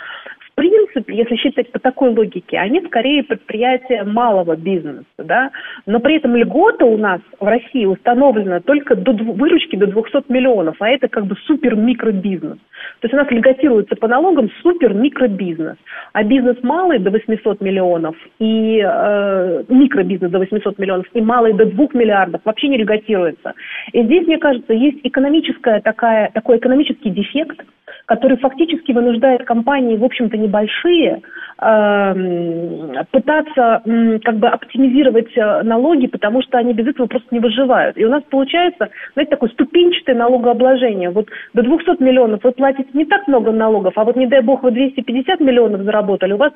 [0.56, 5.50] принципе, если считать по такой логике, они скорее предприятия малого бизнеса, да,
[5.84, 10.76] но при этом льгота у нас в России установлена только до выручки до 200 миллионов,
[10.80, 12.56] а это как бы супер-микробизнес.
[13.00, 15.76] То есть у нас льготируется по налогам супер-микробизнес,
[16.12, 21.66] а бизнес малый до 800 миллионов и э, микробизнес до 800 миллионов и малый до
[21.66, 23.52] 2 миллиардов вообще не льготируется.
[23.92, 27.60] И здесь, мне кажется, есть экономическая такая, такой экономический дефект,
[28.06, 31.22] который фактически вынуждает компании, в общем-то, небольшие,
[31.60, 33.82] э, пытаться
[34.24, 37.98] как бы оптимизировать э, налоги, потому что они без этого просто не выживают.
[37.98, 41.10] И у нас получается, знаете, такое ступенчатое налогообложение.
[41.10, 44.62] Вот до 200 миллионов вы платите не так много налогов, а вот не дай бог
[44.62, 46.52] вы 250 миллионов заработали, у вас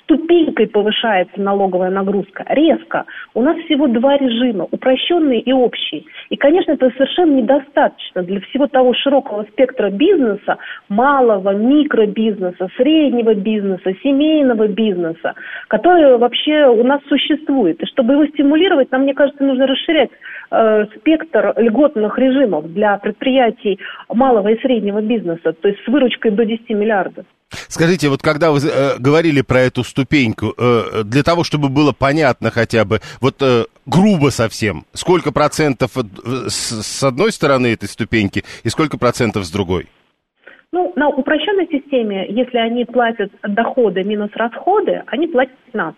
[0.00, 3.04] ступенькой повышается налоговая нагрузка, резко.
[3.34, 6.06] У нас всего два режима, упрощенный и общий.
[6.30, 13.92] И, конечно, это совершенно недостаточно для всего того широкого спектра бизнеса, малого, микробизнеса, среднего бизнеса,
[14.02, 15.34] семейного бизнеса,
[15.68, 17.82] который вообще у нас существует.
[17.82, 20.10] И чтобы его стимулировать, нам, мне кажется, нужно расширять
[20.50, 23.78] э, спектр льготных режимов для предприятий
[24.08, 27.26] малого и среднего бизнеса, то есть с выручкой до 10 миллиардов.
[27.68, 32.50] Скажите, вот когда вы э, говорили про эту ступеньку, э, для того, чтобы было понятно
[32.50, 36.02] хотя бы, вот э, грубо совсем, сколько процентов э,
[36.48, 39.88] с, с одной стороны этой ступеньки и сколько процентов с другой?
[40.72, 45.94] Ну, на упрощенной системе, если они платят доходы минус расходы, они платят 15%.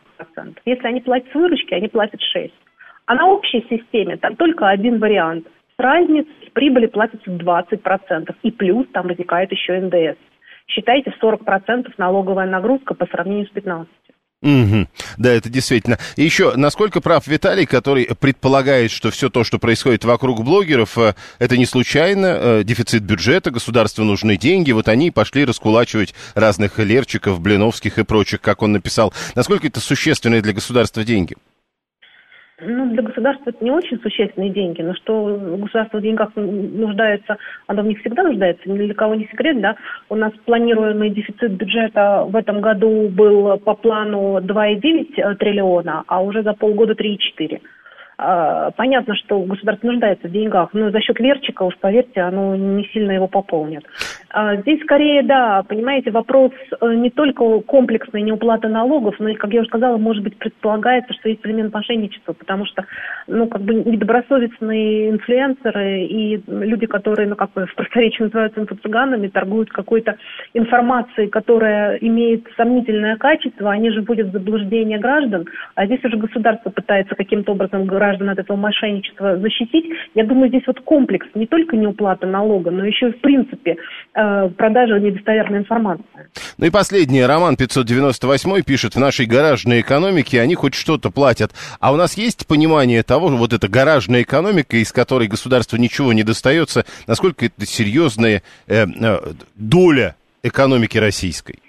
[0.65, 2.51] Если они платят с выручки, они платят 6%.
[3.07, 5.47] А на общей системе там только один вариант.
[5.77, 8.35] С разницей с прибыли платится 20%.
[8.43, 10.19] И плюс там возникает еще НДС
[10.67, 13.87] считайте 40% налоговая нагрузка по сравнению с 15%.
[14.45, 14.87] Угу.
[15.17, 15.99] Да, это действительно.
[16.17, 21.15] И еще, насколько прав Виталий, который предполагает, что все то, что происходит вокруг блогеров, э,
[21.39, 27.41] это не случайно, э, дефицит бюджета, государству нужны деньги, вот они пошли раскулачивать разных Лерчиков,
[27.41, 29.15] Блиновских и прочих, как он написал.
[29.35, 31.37] Насколько это существенные для государства деньги?
[32.61, 37.37] Ну, для государства это не очень существенные деньги, но что государство в деньгах нуждается,
[37.67, 39.77] оно в них всегда нуждается, ни для кого не секрет, да.
[40.09, 46.43] У нас планируемый дефицит бюджета в этом году был по плану 2,9 триллиона, а уже
[46.45, 47.61] за полгода 3,4.
[48.17, 52.85] А, понятно, что государство нуждается в деньгах, но за счет Лерчика, уж поверьте, оно не
[52.87, 53.85] сильно его пополнит.
[54.31, 59.53] А здесь скорее, да, понимаете, вопрос э, не только комплексной неуплаты налогов, но и, как
[59.53, 62.85] я уже сказала, может быть, предполагается, что есть элемент мошенничества, потому что,
[63.27, 69.29] ну, как бы недобросовестные инфлюенсеры и люди, которые, ну, как бы в просторечии называются инфо-цыганами,
[69.29, 70.17] торгуют какой-то
[70.53, 76.71] информацией, которая имеет сомнительное качество, они же вводят в заблуждение граждан, а здесь уже государство
[76.71, 79.87] пытается каким-то образом граждан от этого мошенничества защитить.
[80.15, 83.77] Я думаю, здесь вот комплекс не только неуплата налога, но еще и в принципе
[84.15, 86.05] э, продажа недостоверной информации.
[86.59, 87.27] Ну и последнее.
[87.27, 91.53] Роман 598 пишет, в нашей гаражной экономике они хоть что-то платят.
[91.81, 96.23] А у нас есть понимание того, вот эта гаражная экономика, из которой государству ничего не
[96.23, 99.19] достается, насколько это серьезная э, э,
[99.57, 101.64] доля экономики российской?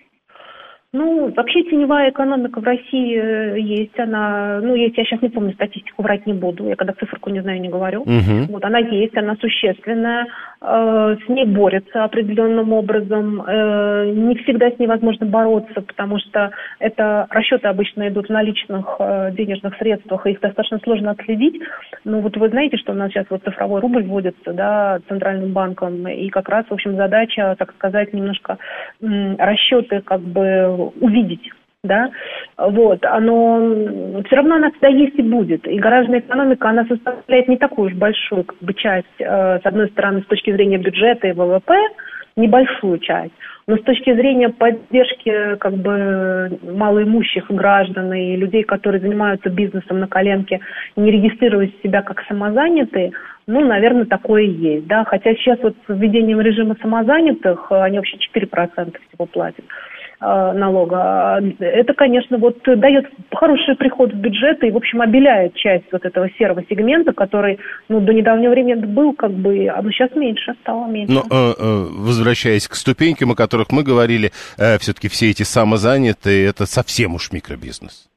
[0.96, 5.52] Ну, вообще теневая экономика в России э, есть, она, ну, есть, я сейчас не помню
[5.54, 8.04] статистику, врать не буду, я когда циферку не знаю, не говорю.
[8.04, 8.54] Угу.
[8.54, 10.28] Вот, она есть, она существенная,
[10.66, 17.28] с ней борются определенным образом, э, не всегда с ней возможно бороться, потому что это
[17.30, 21.62] расчеты обычно идут в наличных э, денежных средствах, и их достаточно сложно отследить.
[22.04, 26.08] Ну, вот вы знаете, что у нас сейчас вот цифровой рубль вводится, да, Центральным банком,
[26.08, 28.58] и как раз, в общем, задача, так сказать, немножко
[29.02, 31.52] расчеты как бы увидеть
[31.86, 32.10] да,
[32.58, 35.68] вот, оно все равно она всегда есть и будет.
[35.68, 39.90] И гаражная экономика, она составляет не такую уж большую как бы, часть, э, с одной
[39.90, 41.76] стороны, с точки зрения бюджета и ВВП,
[42.36, 43.34] небольшую часть,
[43.68, 50.08] но с точки зрения поддержки как бы малоимущих граждан и людей, которые занимаются бизнесом на
[50.08, 50.60] коленке,
[50.98, 53.14] не регистрируя себя как самозанятые,
[53.48, 58.98] ну, наверное, такое есть, да, хотя сейчас вот с введением режима самозанятых они вообще 4%
[59.08, 59.64] всего платят.
[60.22, 65.86] Э, налога, это, конечно, вот дает хороший приход в бюджет и, в общем, обеляет часть
[65.92, 67.60] вот этого серого сегмента, который,
[67.90, 71.14] ну, до недавнего времени был как бы, а ну, сейчас меньше, стало меньше.
[71.14, 74.32] Но, э, э, возвращаясь к ступенькам, о которых мы говорили,
[74.80, 78.10] все-таки все эти самозанятые, это совсем уж микробизнес.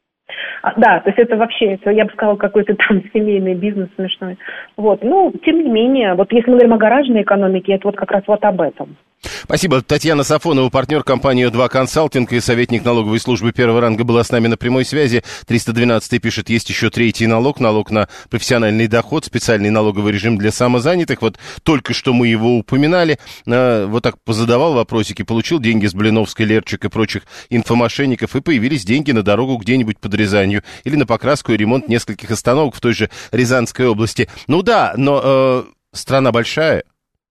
[0.69, 4.39] А, да, то есть это вообще, я бы сказала, какой-то там семейный бизнес смешной.
[4.77, 8.11] Вот, ну, тем не менее, вот если мы говорим о гаражной экономике, это вот как
[8.11, 8.97] раз вот об этом.
[9.21, 9.83] Спасибо.
[9.83, 14.47] Татьяна Сафонова, партнер компании «Два консалтинг» и советник налоговой службы первого ранга была с нами
[14.47, 15.25] на прямой связи.
[15.47, 21.23] 312 пишет, есть еще третий налог, налог на профессиональный доход, специальный налоговый режим для самозанятых.
[21.23, 23.19] Вот только что мы его упоминали.
[23.47, 28.85] А, вот так позадавал вопросики, получил деньги с Блиновской, Лерчик и прочих инфомошенников, и появились
[28.85, 32.95] деньги на дорогу где-нибудь под Рязанью или на покраску и ремонт нескольких остановок в той
[32.95, 34.29] же Рязанской области.
[34.47, 36.85] Ну да, но э, страна большая,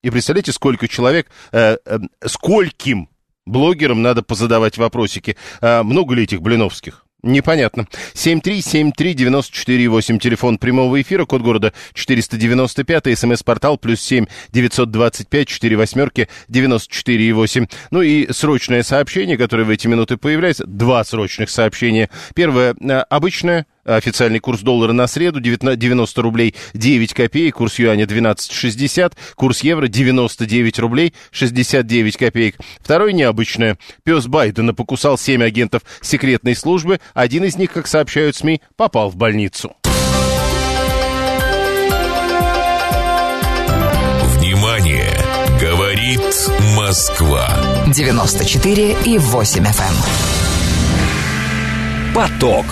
[0.04, 3.10] и представляете, сколько человек, э, э, скольким
[3.46, 5.36] блогерам надо позадавать вопросики.
[5.62, 7.07] Э, много ли этих блиновских?
[7.24, 7.88] Непонятно.
[8.14, 17.72] 7373948, телефон прямого эфира, код города 495, смс-портал плюс 7 925 4 восьмерки 94,8.
[17.90, 20.68] Ну и срочное сообщение, которое в эти минуты появляется.
[20.68, 22.12] Два срочных сообщения.
[22.36, 29.14] Первое, э, обычное, Официальный курс доллара на среду 90 рублей 9 копеек, курс юаня 12,60,
[29.36, 32.58] курс евро 99 рублей 69 копеек.
[32.82, 33.78] Второе необычное.
[34.04, 37.00] Пес Байдена покусал 7 агентов секретной службы.
[37.14, 39.74] Один из них, как сообщают СМИ, попал в больницу.
[44.36, 45.14] Внимание!
[45.62, 46.20] Говорит
[46.76, 47.48] Москва.
[47.88, 49.66] 94 и 8 FM.
[49.66, 49.96] Эм.
[52.14, 52.66] Поток.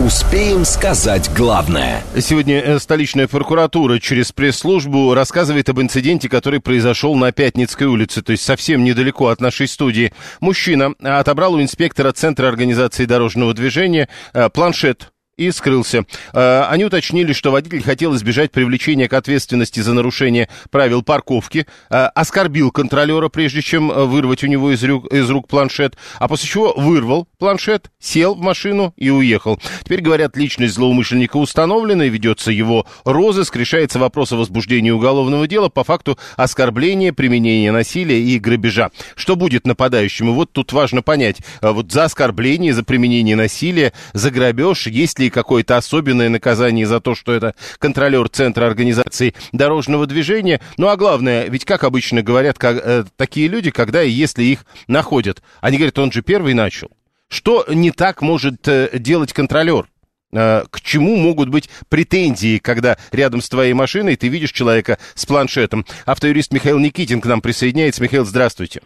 [0.00, 2.02] Успеем сказать главное.
[2.18, 8.32] Сегодня э, столичная прокуратура через пресс-службу рассказывает об инциденте, который произошел на Пятницкой улице, то
[8.32, 10.12] есть совсем недалеко от нашей студии.
[10.40, 16.04] Мужчина отобрал у инспектора Центра организации дорожного движения э, планшет и скрылся.
[16.34, 21.94] Э, они уточнили, что водитель хотел избежать привлечения к ответственности за нарушение правил парковки, э,
[22.14, 26.48] оскорбил контролера, прежде чем э, вырвать у него из рук, из рук планшет, а после
[26.48, 29.58] чего вырвал планшет, сел в машину и уехал.
[29.84, 35.82] Теперь, говорят, личность злоумышленника установлена, ведется его розыск, решается вопрос о возбуждении уголовного дела по
[35.82, 38.90] факту оскорбления, применения насилия и грабежа.
[39.16, 40.34] Что будет нападающему?
[40.34, 45.76] Вот тут важно понять, вот за оскорбление, за применение насилия, за грабеж, есть ли какое-то
[45.76, 50.60] особенное наказание за то, что это контролер Центра организации дорожного движения.
[50.76, 54.64] Ну а главное, ведь как обычно говорят как, э, такие люди, когда и если их
[54.86, 56.90] находят, они говорят, он же первый начал.
[57.28, 59.88] Что не так может э, делать контролер?
[60.32, 65.26] Э, к чему могут быть претензии, когда рядом с твоей машиной ты видишь человека с
[65.26, 65.86] планшетом?
[66.04, 68.02] Автоюрист Михаил Никитин к нам присоединяется.
[68.02, 68.82] Михаил, здравствуйте.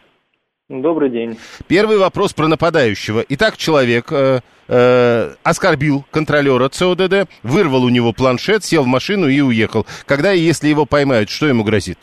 [0.69, 1.37] Добрый день.
[1.69, 3.23] Первый вопрос про нападающего.
[3.29, 9.41] Итак, человек э, э, оскорбил контролера ЦОДД, вырвал у него планшет, сел в машину и
[9.41, 9.87] уехал.
[10.09, 11.99] Когда и если его поймают, что ему грозит?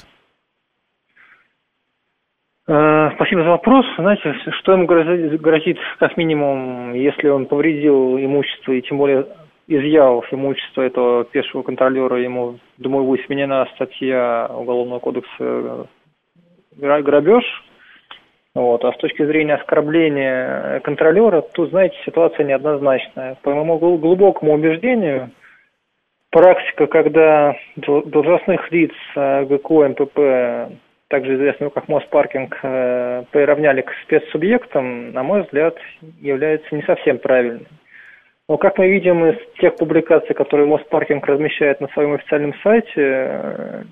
[2.66, 3.86] Э, спасибо за вопрос.
[3.98, 9.28] Знаете, что ему грозит, грозит, как минимум, если он повредил имущество и тем более
[9.68, 15.88] изъял имущество этого пешего контролера, ему, думаю, будет сменена статья Уголовного кодекса
[16.78, 17.44] грабеж,
[18.56, 18.86] вот.
[18.86, 23.36] А с точки зрения оскорбления контролера, тут, знаете, ситуация неоднозначная.
[23.42, 25.32] По моему глубокому убеждению,
[26.30, 30.74] практика, когда должностных лиц э, ГКО, МПП,
[31.08, 35.76] также известного как Моспаркинг, э, приравняли к спецсубъектам, на мой взгляд,
[36.22, 37.68] является не совсем правильной.
[38.50, 43.86] Но, как мы видим из тех публикаций, которые Моспаркинг размещает на своем официальном сайте,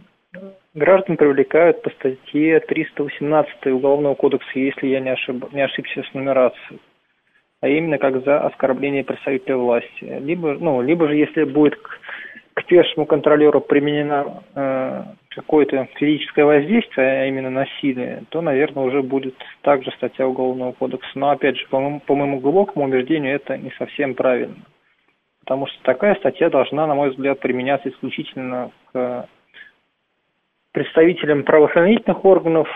[0.74, 5.52] граждан привлекают по статье 318 Уголовного кодекса, если я не, ошиб...
[5.54, 6.80] не ошибся с нумерацией,
[7.62, 10.20] а именно как за оскорбление представителя власти.
[10.20, 12.00] Либо, ну, либо же, если будет к,
[12.54, 19.36] к пешему контролеру применено э, какое-то физическое воздействие, а именно насилие, то, наверное, уже будет
[19.62, 21.12] также статья Уголовного кодекса.
[21.16, 24.64] Но, опять же, по моему, по моему глубокому убеждению, это не совсем правильно.
[25.42, 29.28] Потому что такая статья должна, на мой взгляд, применяться исключительно к
[30.72, 32.68] представителям правоохранительных органов,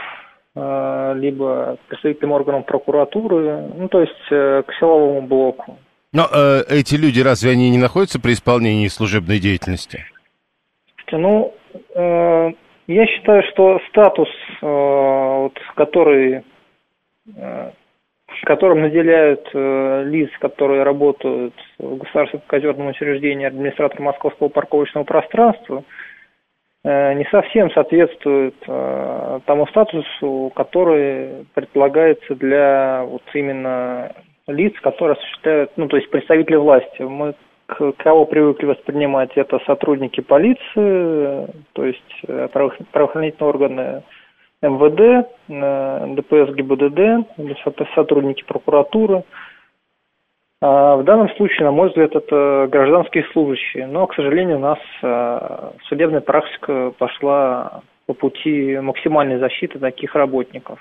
[0.56, 5.78] э, либо представителям органов прокуратуры, ну, то есть э, к силовому блоку.
[6.14, 10.06] Но э, эти люди, разве они не находятся при исполнении служебной деятельности?
[11.12, 11.54] Ну,
[11.94, 12.52] э,
[12.88, 14.30] я считаю, что статус,
[14.62, 16.44] э, вот, который,
[17.36, 17.72] э,
[18.44, 26.15] которым наделяют э, лиц, которые работают в государственном казенном учреждении администратор московского парковочного пространства– Э,
[27.16, 34.12] не совсем соответствует э, тому статусу, который предполагается для вот именно
[34.48, 37.02] лиц, которые осуществляют, ну, то есть представители власти.
[37.02, 37.34] Мы
[37.66, 44.04] к кого привыкли воспринимать это сотрудники полиции, то есть э, правоохранительные органы
[44.62, 49.24] МВД, ДПС ГИБДД, сотрудники прокуратуры–
[50.62, 53.88] в данном случае, на мой взгляд, это гражданские служащие.
[53.88, 60.80] Но, к сожалению, у нас а, судебная практика пошла по пути максимальной защиты таких работников.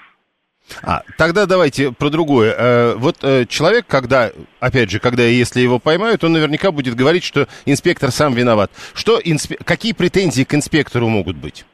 [0.82, 2.54] А, тогда давайте про другое.
[2.56, 7.24] Э, вот э, человек, когда, опять же, когда если его поймают, он наверняка будет говорить,
[7.24, 8.70] что инспектор сам виноват.
[8.94, 9.56] Что, инспе...
[9.64, 11.66] Какие претензии к инспектору могут быть?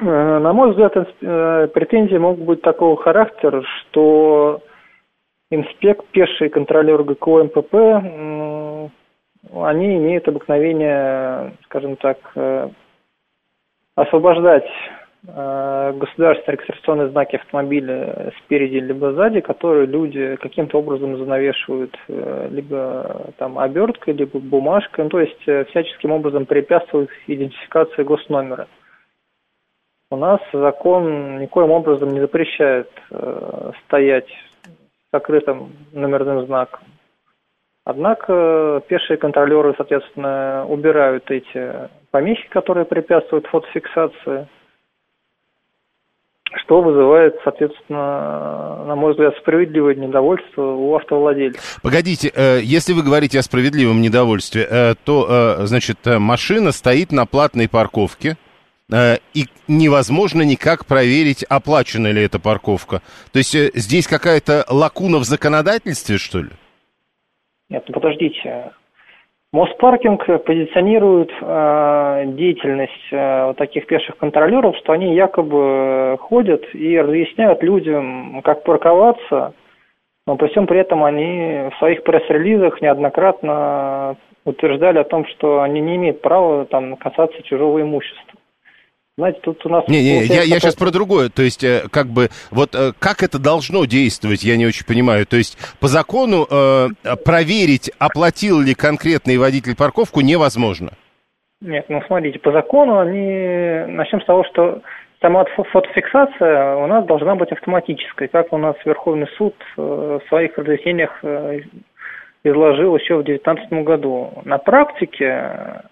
[0.00, 4.60] Э, на мой взгляд, претензии могут быть такого характера, что
[5.50, 8.90] инспект, пеший контролер ГКО МПП,
[9.52, 12.68] они имеют обыкновение, скажем так, э,
[13.94, 14.66] освобождать
[15.26, 23.32] э, государственные регистрационные знаки автомобиля спереди либо сзади, которые люди каким-то образом занавешивают э, либо
[23.38, 28.66] там оберткой, либо бумажкой, ну, то есть всяческим образом препятствуют идентификации госномера.
[30.10, 32.88] У нас закон никоим образом не запрещает
[33.86, 34.28] стоять
[35.14, 36.80] закрытым номерным знаком.
[37.84, 44.48] Однако пешие контролеры, соответственно, убирают эти помехи, которые препятствуют фотофиксации,
[46.56, 51.78] что вызывает, соответственно, на мой взгляд, справедливое недовольство у автовладельцев.
[51.82, 57.26] Погодите, э, если вы говорите о справедливом недовольстве, э, то, э, значит, машина стоит на
[57.26, 58.43] платной парковке, Э,
[58.90, 63.00] и невозможно никак проверить, оплачена ли эта парковка.
[63.32, 66.50] То есть э, здесь какая-то лакуна в законодательстве, что ли?
[67.70, 68.72] Нет, ну подождите.
[69.52, 77.62] Моспаркинг позиционирует э, деятельность э, вот таких пеших контролеров, что они якобы ходят и разъясняют
[77.62, 79.54] людям, как парковаться,
[80.26, 85.80] но при всем при этом они в своих пресс-релизах неоднократно утверждали о том, что они
[85.80, 88.40] не имеют права там касаться чужого имущества.
[89.16, 89.86] Знаете, тут у нас...
[89.86, 91.28] Не, не, я, я сейчас про другое.
[91.28, 95.24] То есть, э, как бы, вот э, как это должно действовать, я не очень понимаю.
[95.24, 96.88] То есть, по закону э,
[97.24, 100.90] проверить, оплатил ли конкретный водитель парковку, невозможно.
[101.60, 103.94] Нет, ну смотрите, по закону они...
[103.94, 104.82] Начнем с того, что
[105.20, 111.22] сама фотофиксация у нас должна быть автоматической, как у нас Верховный суд в своих разъяснениях
[112.42, 114.42] изложил еще в 2019 году.
[114.44, 115.82] На практике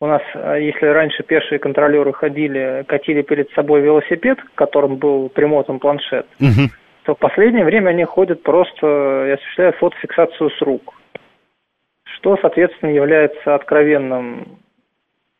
[0.00, 5.28] у нас, а, если раньше пешие контролеры ходили, катили перед собой велосипед, к которому был
[5.28, 6.70] примотан планшет, угу.
[7.04, 10.94] то в последнее время они ходят просто и осуществляют фотофиксацию с рук.
[12.16, 14.58] что, соответственно, является откровенным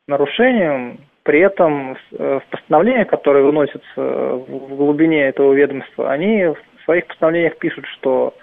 [0.09, 0.99] нарушением.
[1.25, 7.85] При этом в постановлениях, которые выносятся в глубине этого ведомства, они в своих постановлениях пишут,
[7.99, 8.35] что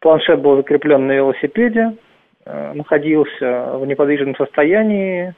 [0.00, 1.96] планшет был закреплен на велосипеде,
[2.46, 5.34] находился в неподвижном состоянии,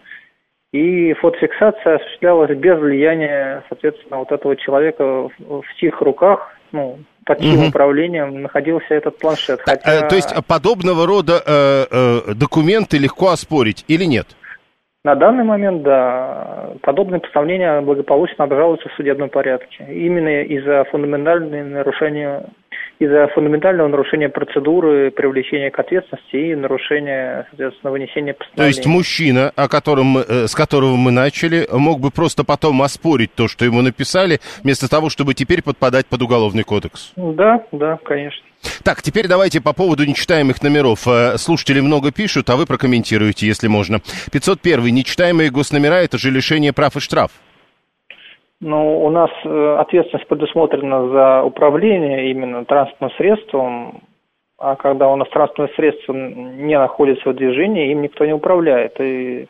[0.72, 7.60] и фотофиксация осуществлялась без влияния, соответственно, вот этого человека в чьих руках, ну, под чьим
[7.60, 7.68] угу.
[7.68, 9.60] управлением находился этот планшет.
[9.64, 10.06] Хотя...
[10.06, 14.26] А, то есть подобного рода э, э, документы легко оспорить или нет?
[15.04, 19.86] На данный момент, да, подобные постановления благополучно обжалуются в судебном порядке.
[19.88, 22.46] Именно из-за фундаментального нарушения
[22.98, 28.72] из-за фундаментального нарушения процедуры привлечения к ответственности и нарушения, соответственно, вынесения постановления.
[28.72, 33.34] То есть мужчина, о котором, э, с которого мы начали, мог бы просто потом оспорить
[33.34, 37.12] то, что ему написали, вместо того, чтобы теперь подпадать под уголовный кодекс?
[37.16, 38.44] Да, да, конечно.
[38.82, 41.06] Так, теперь давайте по поводу нечитаемых номеров.
[41.06, 44.00] Э, слушатели много пишут, а вы прокомментируете, если можно.
[44.32, 44.94] 501.
[44.94, 47.30] Нечитаемые госномера– это же лишение прав и штраф.
[48.60, 54.02] Ну, у нас э, ответственность предусмотрена за управление именно транспортным средством,
[54.58, 58.98] а когда у нас транспортное средство не находится в движении, им никто не управляет.
[58.98, 59.46] И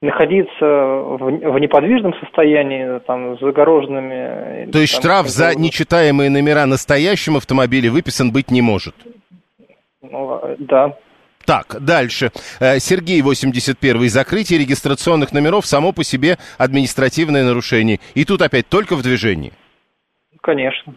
[0.00, 4.70] находиться в, в неподвижном состоянии, там, с загороженными...
[4.70, 8.94] То есть там, штраф за нечитаемые номера на настоящем автомобиле выписан быть не может?
[10.00, 10.96] Ну, да.
[11.46, 12.30] Так, дальше.
[12.60, 14.08] Э, Сергей, 81-й.
[14.08, 18.00] Закрытие регистрационных номеров само по себе административное нарушение.
[18.14, 19.52] И тут опять только в движении?
[20.40, 20.94] Конечно.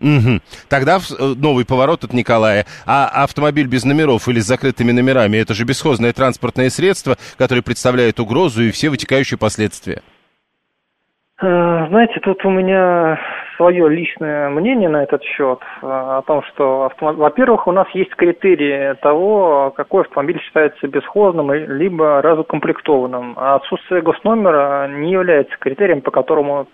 [0.00, 0.40] Угу.
[0.68, 2.66] Тогда э, новый поворот от Николая.
[2.86, 8.18] А автомобиль без номеров или с закрытыми номерами, это же бесхозное транспортное средство, которое представляет
[8.18, 10.02] угрозу и все вытекающие последствия.
[11.40, 13.18] Э, знаете, тут у меня
[13.56, 17.16] свое личное мнение на этот счет, э, о том, что, автомоб...
[17.16, 24.88] во-первых, у нас есть критерии того, какой автомобиль считается бесхозным, либо разукомплектованным, а отсутствие госномера
[24.88, 26.66] не является критерием, по которому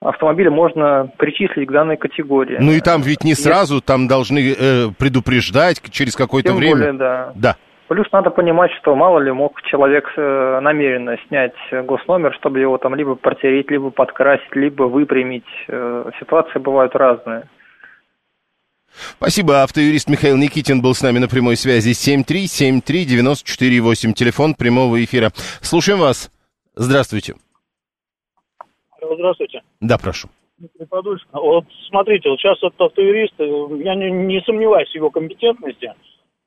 [0.00, 2.58] автомобиля можно причислить к данной категории.
[2.60, 6.76] Ну и там ведь не сразу, там должны э, предупреждать через какое-то Тем время.
[6.76, 7.32] Более, да.
[7.34, 7.56] Да.
[7.88, 12.96] Плюс надо понимать, что мало ли мог человек э, намеренно снять госномер, чтобы его там
[12.96, 15.44] либо протереть, либо подкрасить, либо выпрямить.
[15.68, 17.44] Э, ситуации бывают разные.
[19.18, 19.62] Спасибо.
[19.62, 21.92] Автоюрист Михаил Никитин был с нами на прямой связи.
[21.92, 25.30] 7373948, телефон прямого эфира.
[25.60, 26.30] Слушаем вас.
[26.74, 27.34] Здравствуйте.
[29.00, 29.62] Здравствуйте.
[29.80, 30.28] Да, прошу.
[31.32, 33.44] Вот смотрите, вот сейчас этот автоюрист, э,
[33.84, 35.92] я не, не сомневаюсь в его компетентности,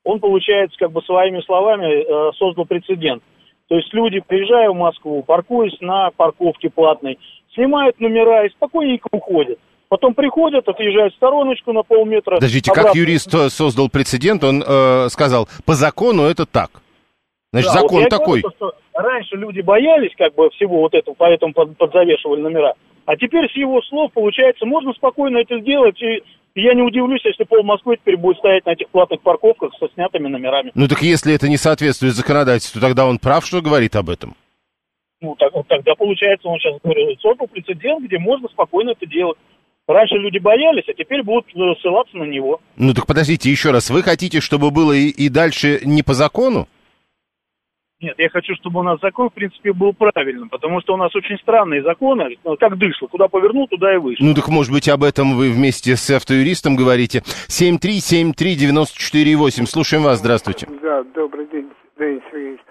[0.10, 3.22] он, получается, как бы своими словами э, создал прецедент.
[3.68, 7.20] То есть люди, приезжая в Москву, паркуясь на парковке платной,
[7.54, 9.60] снимают номера и спокойненько уходят.
[9.88, 12.36] Потом приходят, отъезжают в стороночку на полметра.
[12.36, 12.90] Подождите, обратно.
[12.90, 16.82] как юрист э, создал прецедент, он э, сказал, по закону это так.
[17.52, 18.42] Значит, да, закон вот такой.
[18.42, 22.74] Говорю, что раньше люди боялись как бы всего вот этого, поэтому подзавешивали номера.
[23.06, 26.24] А теперь с его слов, получается, можно спокойно это сделать, и
[26.56, 30.28] я не удивлюсь, если пол Москвы теперь будет стоять на этих платных парковках со снятыми
[30.28, 30.72] номерами.
[30.76, 34.36] Ну так если это не соответствует законодательству, тогда он прав, что говорит об этом?
[35.22, 39.38] Ну так, тогда получается, он сейчас говорит, создал прецедент, где можно спокойно это делать.
[39.88, 42.62] Раньше люди боялись, а теперь будут э, ссылаться на него.
[42.78, 46.68] Ну так подождите еще раз, вы хотите, чтобы было и, и дальше не по закону?
[48.02, 51.14] Нет, я хочу, чтобы у нас закон, в принципе, был правильным, потому что у нас
[51.14, 54.26] очень странные законы, ну, как дышло, куда повернул, туда и вышел.
[54.26, 57.24] Ну так, может быть, об этом вы вместе с автоюристом говорите.
[57.50, 60.70] 7373948, слушаем вас, здравствуйте.
[60.82, 61.68] Да, добрый день,
[62.00, 62.62] Денис Сергеевич.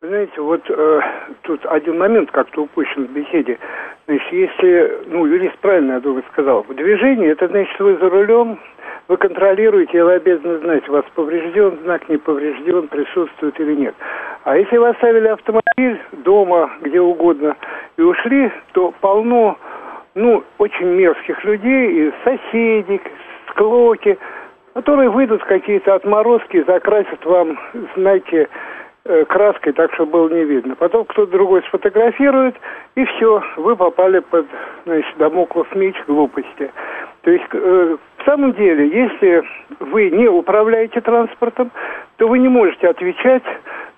[0.00, 1.00] Вы знаете, вот э,
[1.42, 3.58] тут один момент как-то упущен в беседе.
[4.06, 8.58] Значит, если, ну, юрист правильно, я думаю, сказал, в движении, это значит, вы за рулем,
[9.10, 13.94] вы контролируете, и вы обязаны знать, у вас поврежден знак, не поврежден, присутствует или нет.
[14.44, 17.56] А если вы оставили автомобиль дома, где угодно,
[17.96, 19.58] и ушли, то полно,
[20.14, 23.00] ну, очень мерзких людей, и соседей,
[23.48, 24.16] склоки,
[24.74, 27.58] которые выйдут какие-то отморозки, закрасят вам,
[27.96, 28.48] знаете,
[29.06, 30.76] э, краской, так что было не видно.
[30.76, 32.54] Потом кто-то другой сфотографирует,
[32.94, 34.46] и все, вы попали под,
[34.86, 36.70] значит, домоклов меч глупости.
[37.22, 39.42] То есть э, в самом деле, если
[39.80, 41.72] вы не управляете транспортом,
[42.16, 43.42] то вы не можете отвечать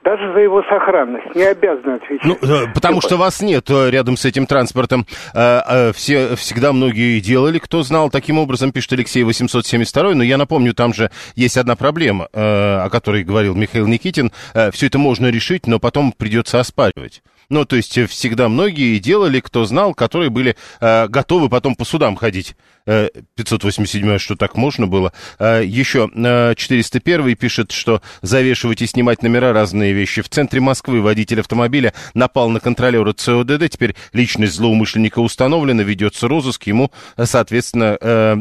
[0.04, 2.24] даже за его сохранность, не обязаны отвечать.
[2.24, 5.06] Ну, э, потому что вас нет э, рядом с этим транспортом.
[5.34, 8.10] Э, все, всегда многие делали, кто знал.
[8.10, 13.22] Таким образом, пишет Алексей 872, но я напомню, там же есть одна проблема, о которой
[13.22, 14.32] говорил Михаил Никитин.
[14.72, 17.22] Все это можно решить, но потом придется оспаривать.
[17.48, 22.16] Ну, то есть всегда многие делали, кто знал, которые были э, готовы потом по судам
[22.16, 22.56] ходить.
[22.84, 25.12] 587 что так можно было.
[25.38, 30.20] Еще 401 пишет, что завешивать и снимать номера разные вещи.
[30.20, 33.70] В центре Москвы водитель автомобиля напал на контролера ЦОДД.
[33.70, 36.66] Теперь личность злоумышленника установлена, ведется розыск.
[36.66, 36.90] Ему,
[37.22, 37.96] соответственно,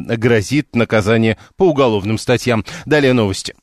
[0.07, 2.65] грозит наказание по уголовным статьям.
[2.85, 3.53] Далее новости.